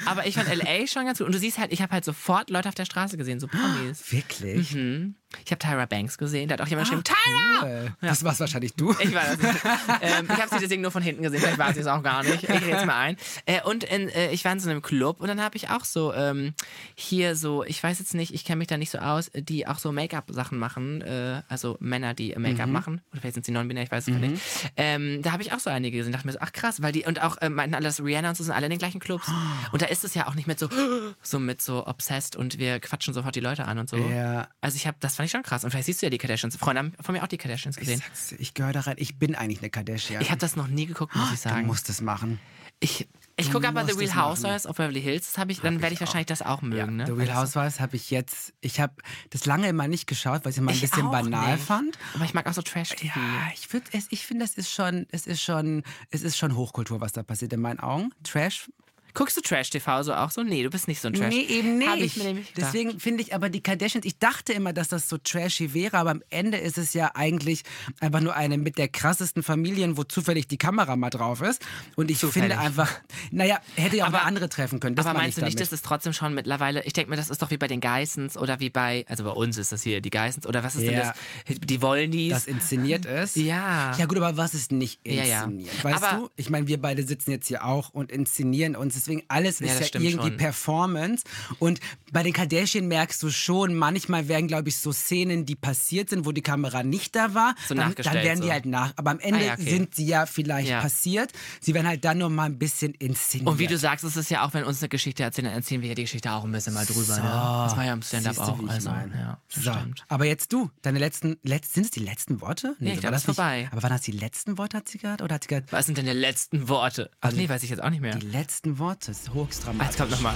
[0.05, 1.27] aber ich fand LA schon ganz gut.
[1.27, 4.11] Und du siehst halt, ich habe halt sofort Leute auf der Straße gesehen, so Promis.
[4.11, 4.75] Wirklich?
[4.91, 5.20] Mm-hmm.
[5.45, 7.85] Ich habe Tyra Banks gesehen, da hat auch jemand geschrieben, Tyra!
[7.85, 8.91] Äh, Das war's wahrscheinlich du.
[8.99, 9.63] Ich war das nicht.
[10.01, 12.23] ähm, ich habe sie deswegen nur von hinten gesehen, vielleicht war sie es auch gar
[12.23, 12.43] nicht.
[12.43, 13.17] Ich rede jetzt mal ein.
[13.45, 15.85] Äh, und in, äh, ich war in so einem Club und dann habe ich auch
[15.85, 16.53] so ähm,
[16.95, 19.79] hier so, ich weiß jetzt nicht, ich kenne mich da nicht so aus, die auch
[19.79, 23.01] so Make-up-Sachen machen, äh, also Männer, die Make-up machen.
[23.11, 24.41] Oder vielleicht sind sie non-binär, ich weiß es nicht.
[24.77, 27.05] Ähm, da habe ich auch so einige gesehen, dachte mir so, ach krass, weil die,
[27.05, 29.27] und auch äh, meinten alle, dass Rihanna und so sind alle in den gleichen Clubs.
[29.71, 30.69] Und da ist es ja auch nicht mit so,
[31.21, 33.97] so mit so obsessed und wir quatschen sofort die Leute an und so.
[33.97, 34.47] Ja.
[34.61, 35.63] Also ich habe, das fand ich schon krass.
[35.63, 36.55] Und vielleicht siehst du ja die Kardashians.
[36.57, 38.01] Freunde haben von mir auch die Kardashians Ich, gesehen.
[38.31, 38.95] dir, ich gehöre da rein.
[38.97, 40.21] Ich bin eigentlich eine Kardashian.
[40.21, 41.67] Ich habe das noch nie geguckt, muss ich du sagen.
[41.67, 42.39] musst es machen.
[42.79, 43.07] Ich,
[43.37, 44.15] ich Du gucke aber The Real.
[44.15, 45.27] Housewives of Beverly Hills.
[45.27, 46.95] Das hab ich, dann werde ich wahrscheinlich das auch mögen.
[46.95, 47.05] ne?
[47.05, 48.93] The Real das- Housewives habe ich jetzt, ich habe
[49.29, 51.63] das lange immer nicht geschaut, weil ich es immer ein Ich bisschen banal nicht.
[51.65, 51.97] fand.
[52.15, 53.19] Aber ich mag auch so Trash-TV.
[53.19, 56.55] Ja, ich würde es, ich finde, das ist schon, es ist schon, es ist schon
[56.55, 58.11] Hochkultur, was da passiert in meinen Augen.
[58.23, 58.69] Trash.
[59.13, 60.43] Guckst du Trash-TV so auch so?
[60.43, 61.33] Nee, du bist nicht so ein Trash.
[61.33, 61.89] Nee, eben nicht.
[61.89, 62.73] Hab ich mir nämlich gedacht.
[62.73, 66.11] Deswegen finde ich aber die Kardashians, ich dachte immer, dass das so trashy wäre, aber
[66.11, 67.63] am Ende ist es ja eigentlich
[67.99, 71.61] einfach nur eine mit der krassesten Familien, wo zufällig die Kamera mal drauf ist.
[71.95, 72.49] Und ich Zufällig.
[72.51, 72.89] finde einfach,
[73.31, 74.95] naja, hätte ja auch Aber- andere treffen können.
[74.95, 77.41] Das aber meinst du nicht, dass es trotzdem schon mittlerweile, ich denke mir, das ist
[77.41, 80.09] doch wie bei den Geissens oder wie bei, also bei uns ist das hier die
[80.09, 81.13] Geissens oder was ist denn Ja.
[81.47, 81.57] das?
[81.59, 82.31] Die Wollnies.
[82.33, 83.35] das inszeniert ist.
[83.35, 83.95] Ja.
[83.97, 85.43] Ja gut, aber was ist nicht Ja, ja.
[85.43, 85.83] inszeniert?
[85.83, 86.29] Weißt Aber- du?
[86.35, 89.00] Ich meine, wir beide sitzen jetzt hier auch und inszenieren uns.
[89.01, 90.37] Deswegen alles Ja, ist ja irgendwie schon.
[90.37, 91.23] Performance.
[91.59, 91.79] Und
[92.11, 96.25] bei den Kardashian merkst du schon, manchmal werden, glaube ich, so Szenen, die passiert sind,
[96.25, 97.55] wo die Kamera nicht da war.
[97.67, 98.53] So dann, dann werden die so.
[98.53, 98.93] halt nach.
[98.97, 99.69] Aber am Ende Ah, ja, okay.
[99.69, 100.81] sind sie ja vielleicht Ja.
[100.81, 101.31] passiert.
[101.59, 103.47] Sie werden halt dann nur mal ein bisschen inszeniert.
[103.49, 105.81] und wie du sagst, es ist ja auch, wenn uns eine Geschichte erzählen, dann erzählen
[105.81, 107.15] wir ja die Geschichte auch ein bisschen mal drüber.
[107.17, 107.21] Ne?
[107.23, 108.63] Das war ja im Stand-Up du, auch.
[108.63, 110.05] ich Also, ja, so, stimmt.
[110.09, 112.75] aber jetzt du, deine letzten, letzt, sind es die letzten Worte?
[112.79, 113.69] Nee, ich war glaub, das es ist vorbei.
[113.71, 115.23] Aber waren das die letzten Worte, hat sie gerade?
[115.23, 117.09] Oder hat sie gerade Was sind denn die letzten Worte?
[117.21, 118.15] Ach nee, weiß ich jetzt auch nicht mehr.
[118.15, 118.90] die letzten Worte?
[118.99, 119.87] Das ist höchst Ah, dramatisch.
[119.89, 120.33] Jetzt kommt nochmal.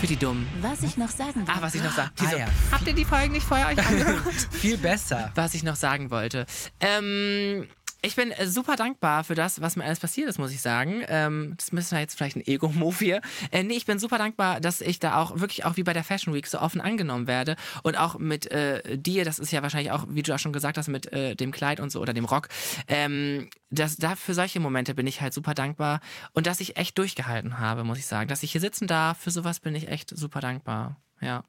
[0.00, 0.48] Für die Dummen.
[0.60, 1.54] Was ich noch sagen will.
[1.54, 2.46] Ah, was ich noch sagen Ah, ja.
[2.72, 4.22] Habt ihr die Folgen nicht vorher euch angehört?
[4.50, 5.30] Viel besser.
[5.34, 6.46] was ich noch sagen wollte.
[6.80, 7.68] Ähm,
[8.02, 11.02] ich bin äh, super dankbar für das, was mir alles passiert ist, muss ich sagen.
[11.08, 13.20] Ähm, das müssen wir jetzt vielleicht ein Ego-Move hier.
[13.50, 16.04] Äh, nee, ich bin super dankbar, dass ich da auch wirklich auch wie bei der
[16.04, 17.56] Fashion Week so offen angenommen werde.
[17.84, 20.78] Und auch mit äh, dir, das ist ja wahrscheinlich auch, wie du auch schon gesagt
[20.78, 22.48] hast, mit äh, dem Kleid und so oder dem Rock.
[22.88, 26.00] Ähm, das, da für solche Momente bin ich halt super dankbar.
[26.32, 28.28] Und dass ich echt durchgehalten habe, muss ich sagen.
[28.28, 30.96] Dass ich hier sitzen darf, für sowas bin ich echt super dankbar.
[31.20, 31.44] Ja.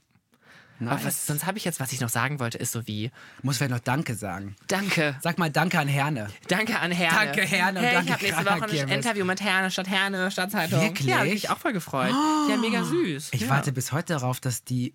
[0.87, 1.25] Aber was, Nice.
[1.27, 3.11] sonst habe ich jetzt, was ich noch sagen wollte, ist so wie,
[3.41, 4.55] Muss vielleicht noch Danke sagen.
[4.67, 5.15] danke.
[5.21, 6.27] Sag mal Danke an Herne.
[6.47, 7.15] Danke an Herne.
[7.25, 8.89] Danke, Herne, Hey, danke, ich habe nächste Woche ein.
[8.89, 10.81] Interview mit Herne statt Herne statt Zeitung.
[10.81, 11.07] Wirklich?
[11.07, 12.13] Ja, hab ich mich auch voll gefreut.
[12.49, 13.29] Ja, mega süß.
[13.31, 13.49] Ich ja.
[13.49, 14.93] warte bis heute darauf, dass die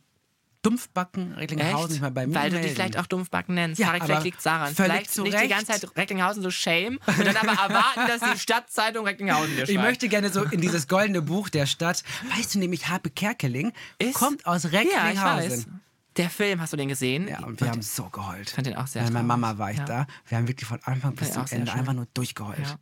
[0.63, 1.91] Dumpfbacken Recklinghausen Echt?
[1.91, 2.67] nicht mal bei mir Weil du melden.
[2.69, 3.79] dich vielleicht auch Dumpfbacken nennst.
[3.79, 4.75] Ja, Tarek, vielleicht liegt daran.
[4.75, 5.51] Vielleicht nicht die Recht.
[5.51, 9.69] ganze Zeit Recklinghausen so shame und dann aber erwarten, dass die Stadtzeitung Recklinghausen dir schreibt.
[9.71, 12.03] Ich möchte gerne so in dieses goldene Buch der Stadt.
[12.37, 14.87] Weißt du nämlich, Harpe Kerkeling Ist- kommt aus Ja, ich weiß.
[14.87, 15.81] Recklinghausen.
[16.17, 17.29] Der Film, hast du den gesehen?
[17.29, 18.49] Ja, und wir haben so geheult.
[18.49, 19.41] Ich fand den auch sehr Bei meiner traurig.
[19.41, 19.85] Mama war ich Ja.
[19.85, 20.07] da.
[20.27, 22.59] Wir haben wirklich von Anfang bis zum Ende einfach nur durchgeheult.
[22.59, 22.79] Ja.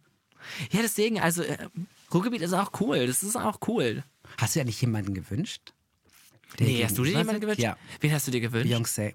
[0.70, 1.58] Ja, deswegen, also äh,
[2.14, 3.06] Ruhrgebiet ist auch cool.
[3.06, 4.04] Das ist auch cool.
[4.38, 5.74] Hast du ja nicht jemanden gewünscht?
[6.58, 7.60] Der Nee, hast du dir jemanden gewünscht?
[7.60, 8.72] Ja, Wen hast du dir gewünscht?
[8.72, 9.14] Beyoncé.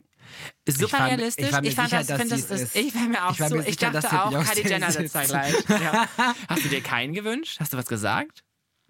[0.68, 1.46] Super Ich war- realistisch.
[1.48, 2.76] ich war mir fand sicher, das, dass das ist, ist.
[2.76, 5.16] ich war mir auch Ich war so, mir ich sicher, dachte auch, Kylie Jenner sitzt
[5.16, 5.56] da gleich.
[5.70, 6.08] Ja.
[6.48, 7.60] Hast du dir keinen gewünscht?
[7.60, 8.44] Hast du was gesagt?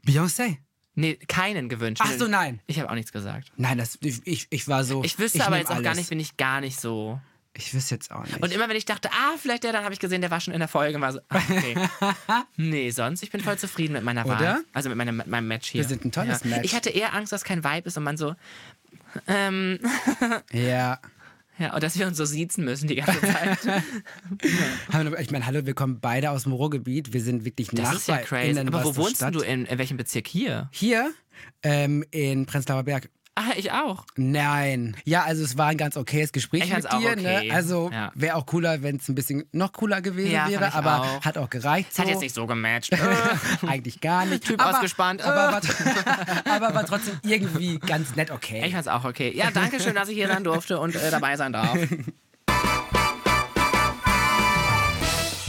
[0.05, 0.57] Beyoncé?
[0.93, 2.01] Nee, keinen gewünscht.
[2.05, 2.59] Ach so, nein.
[2.67, 3.51] Ich habe auch nichts gesagt.
[3.55, 5.03] Nein, das, ich, ich, ich war so.
[5.03, 5.97] Ich wüsste aber nehm jetzt auch gar alles.
[5.99, 7.19] nicht, bin ich gar nicht so.
[7.53, 8.41] Ich wüsste jetzt auch nicht.
[8.41, 10.53] Und immer wenn ich dachte, ah, vielleicht der, dann habe ich gesehen, der war schon
[10.53, 10.95] in der Folge.
[10.95, 11.75] und War so, ah, okay.
[12.57, 14.37] nee, sonst, ich bin voll zufrieden mit meiner Wahl.
[14.37, 14.61] Oder?
[14.73, 15.81] Also mit, meinem- mit meinem Match hier.
[15.81, 16.49] Wir sind ein tolles ja.
[16.49, 16.63] Match.
[16.65, 18.35] Ich hatte eher Angst, dass kein Vibe ist und man so,
[19.27, 19.79] ähm,
[20.53, 20.99] ja.
[21.59, 23.59] ja, und dass wir uns so siezen müssen die ganze Zeit.
[25.19, 27.11] Ich meine, hallo, wir kommen beide aus dem Ruhrgebiet.
[27.13, 28.57] Wir sind wirklich Das ist ja crazy.
[28.59, 30.69] Aber wo das wohnst Stadt- du in, in welchem Bezirk hier?
[30.71, 31.11] Hier
[31.63, 33.09] ähm, in Prenzlauer Berg.
[33.35, 34.05] Ah, ich auch.
[34.17, 34.97] Nein.
[35.05, 37.11] Ja, also es war ein ganz okayes Gespräch Ich mit dir.
[37.11, 37.47] okay.
[37.47, 37.53] Ne?
[37.53, 38.11] Also Ja.
[38.13, 41.21] wäre auch cooler, wenn es ein bisschen noch cooler gewesen Ja, wäre, aber auch.
[41.23, 41.89] hat auch gereicht.
[41.91, 42.11] Es hat so.
[42.11, 42.91] jetzt nicht so gematcht.
[43.01, 44.43] Äh, Eigentlich gar nicht.
[44.43, 45.21] Typ aber, ausgespannt.
[45.21, 45.61] Aber, war,
[46.55, 48.63] aber war trotzdem irgendwie ganz nett okay.
[48.65, 49.31] ich fand's auch okay.
[49.35, 51.77] Ja, danke schön, dass ich hier sein durfte und äh, dabei sein darf.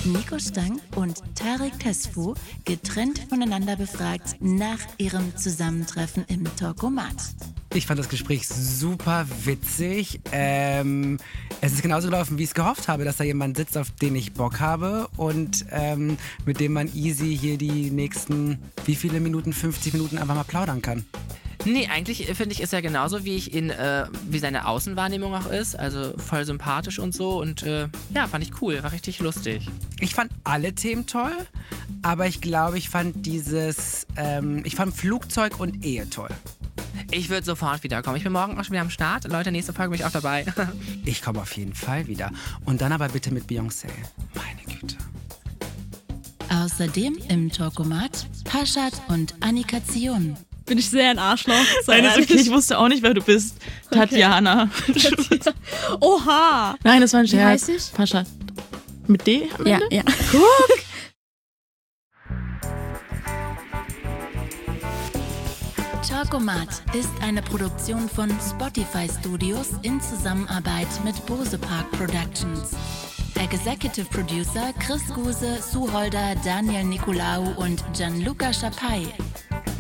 [0.04, 7.14] Nico Stang und Tarek Tesfu getrennt voneinander befragt nach ihrem Zusammentreffen im Talkomat.
[7.74, 10.20] Ich fand das Gespräch super witzig.
[10.30, 11.16] Ähm,
[11.62, 14.14] es ist genauso gelaufen, wie ich es gehofft habe, dass da jemand sitzt, auf den
[14.14, 19.54] ich Bock habe und ähm, mit dem man easy hier die nächsten, wie viele Minuten,
[19.54, 21.06] 50 Minuten einfach mal plaudern kann.
[21.64, 25.34] Nee, eigentlich äh, finde ich, ist er genauso, wie ich ihn, äh, wie seine Außenwahrnehmung
[25.34, 25.74] auch ist.
[25.78, 27.40] Also voll sympathisch und so.
[27.40, 29.66] Und äh, ja, fand ich cool, war richtig lustig.
[29.98, 31.32] Ich fand alle Themen toll,
[32.02, 36.28] aber ich glaube, ich fand dieses, ähm, ich fand Flugzeug und Ehe toll.
[37.10, 38.16] Ich würde sofort wiederkommen.
[38.16, 39.24] Ich bin morgen auch schon wieder am Start.
[39.24, 40.44] Leute, nächste Folge bin ich auch dabei.
[41.04, 42.30] Ich komme auf jeden Fall wieder.
[42.64, 43.86] Und dann aber bitte mit Beyoncé.
[44.34, 44.96] Meine Güte.
[46.50, 50.36] Außerdem im Talkomat Paschat und Annika Zion.
[50.66, 51.54] Bin ich sehr ein Arschloch.
[51.84, 53.56] Sei Nein, ist okay, ich wusste auch nicht, wer du bist.
[53.90, 54.68] Tatjana.
[56.00, 56.76] Oha!
[56.84, 57.88] Nein, das war ein Wie heiß Scherz.
[57.88, 57.92] ich?
[57.94, 58.24] Pascha.
[59.08, 59.96] Mit D am Ja, Ende?
[59.96, 60.02] ja.
[66.12, 72.72] Talkomat ist eine Produktion von Spotify Studios in Zusammenarbeit mit Bose Park Productions.
[73.36, 79.06] Executive Producer Chris Guse, Sue Holder, Daniel Nicolaou und Gianluca Schapai.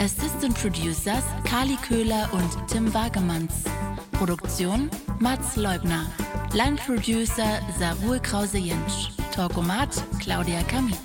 [0.00, 3.64] Assistant Producers Kali Köhler und Tim Wagemanns.
[4.12, 6.06] Produktion Mats Leubner.
[6.54, 9.10] Line Producer Sarul Krause-Jentsch.
[9.34, 10.96] Talkomat Claudia Kamit.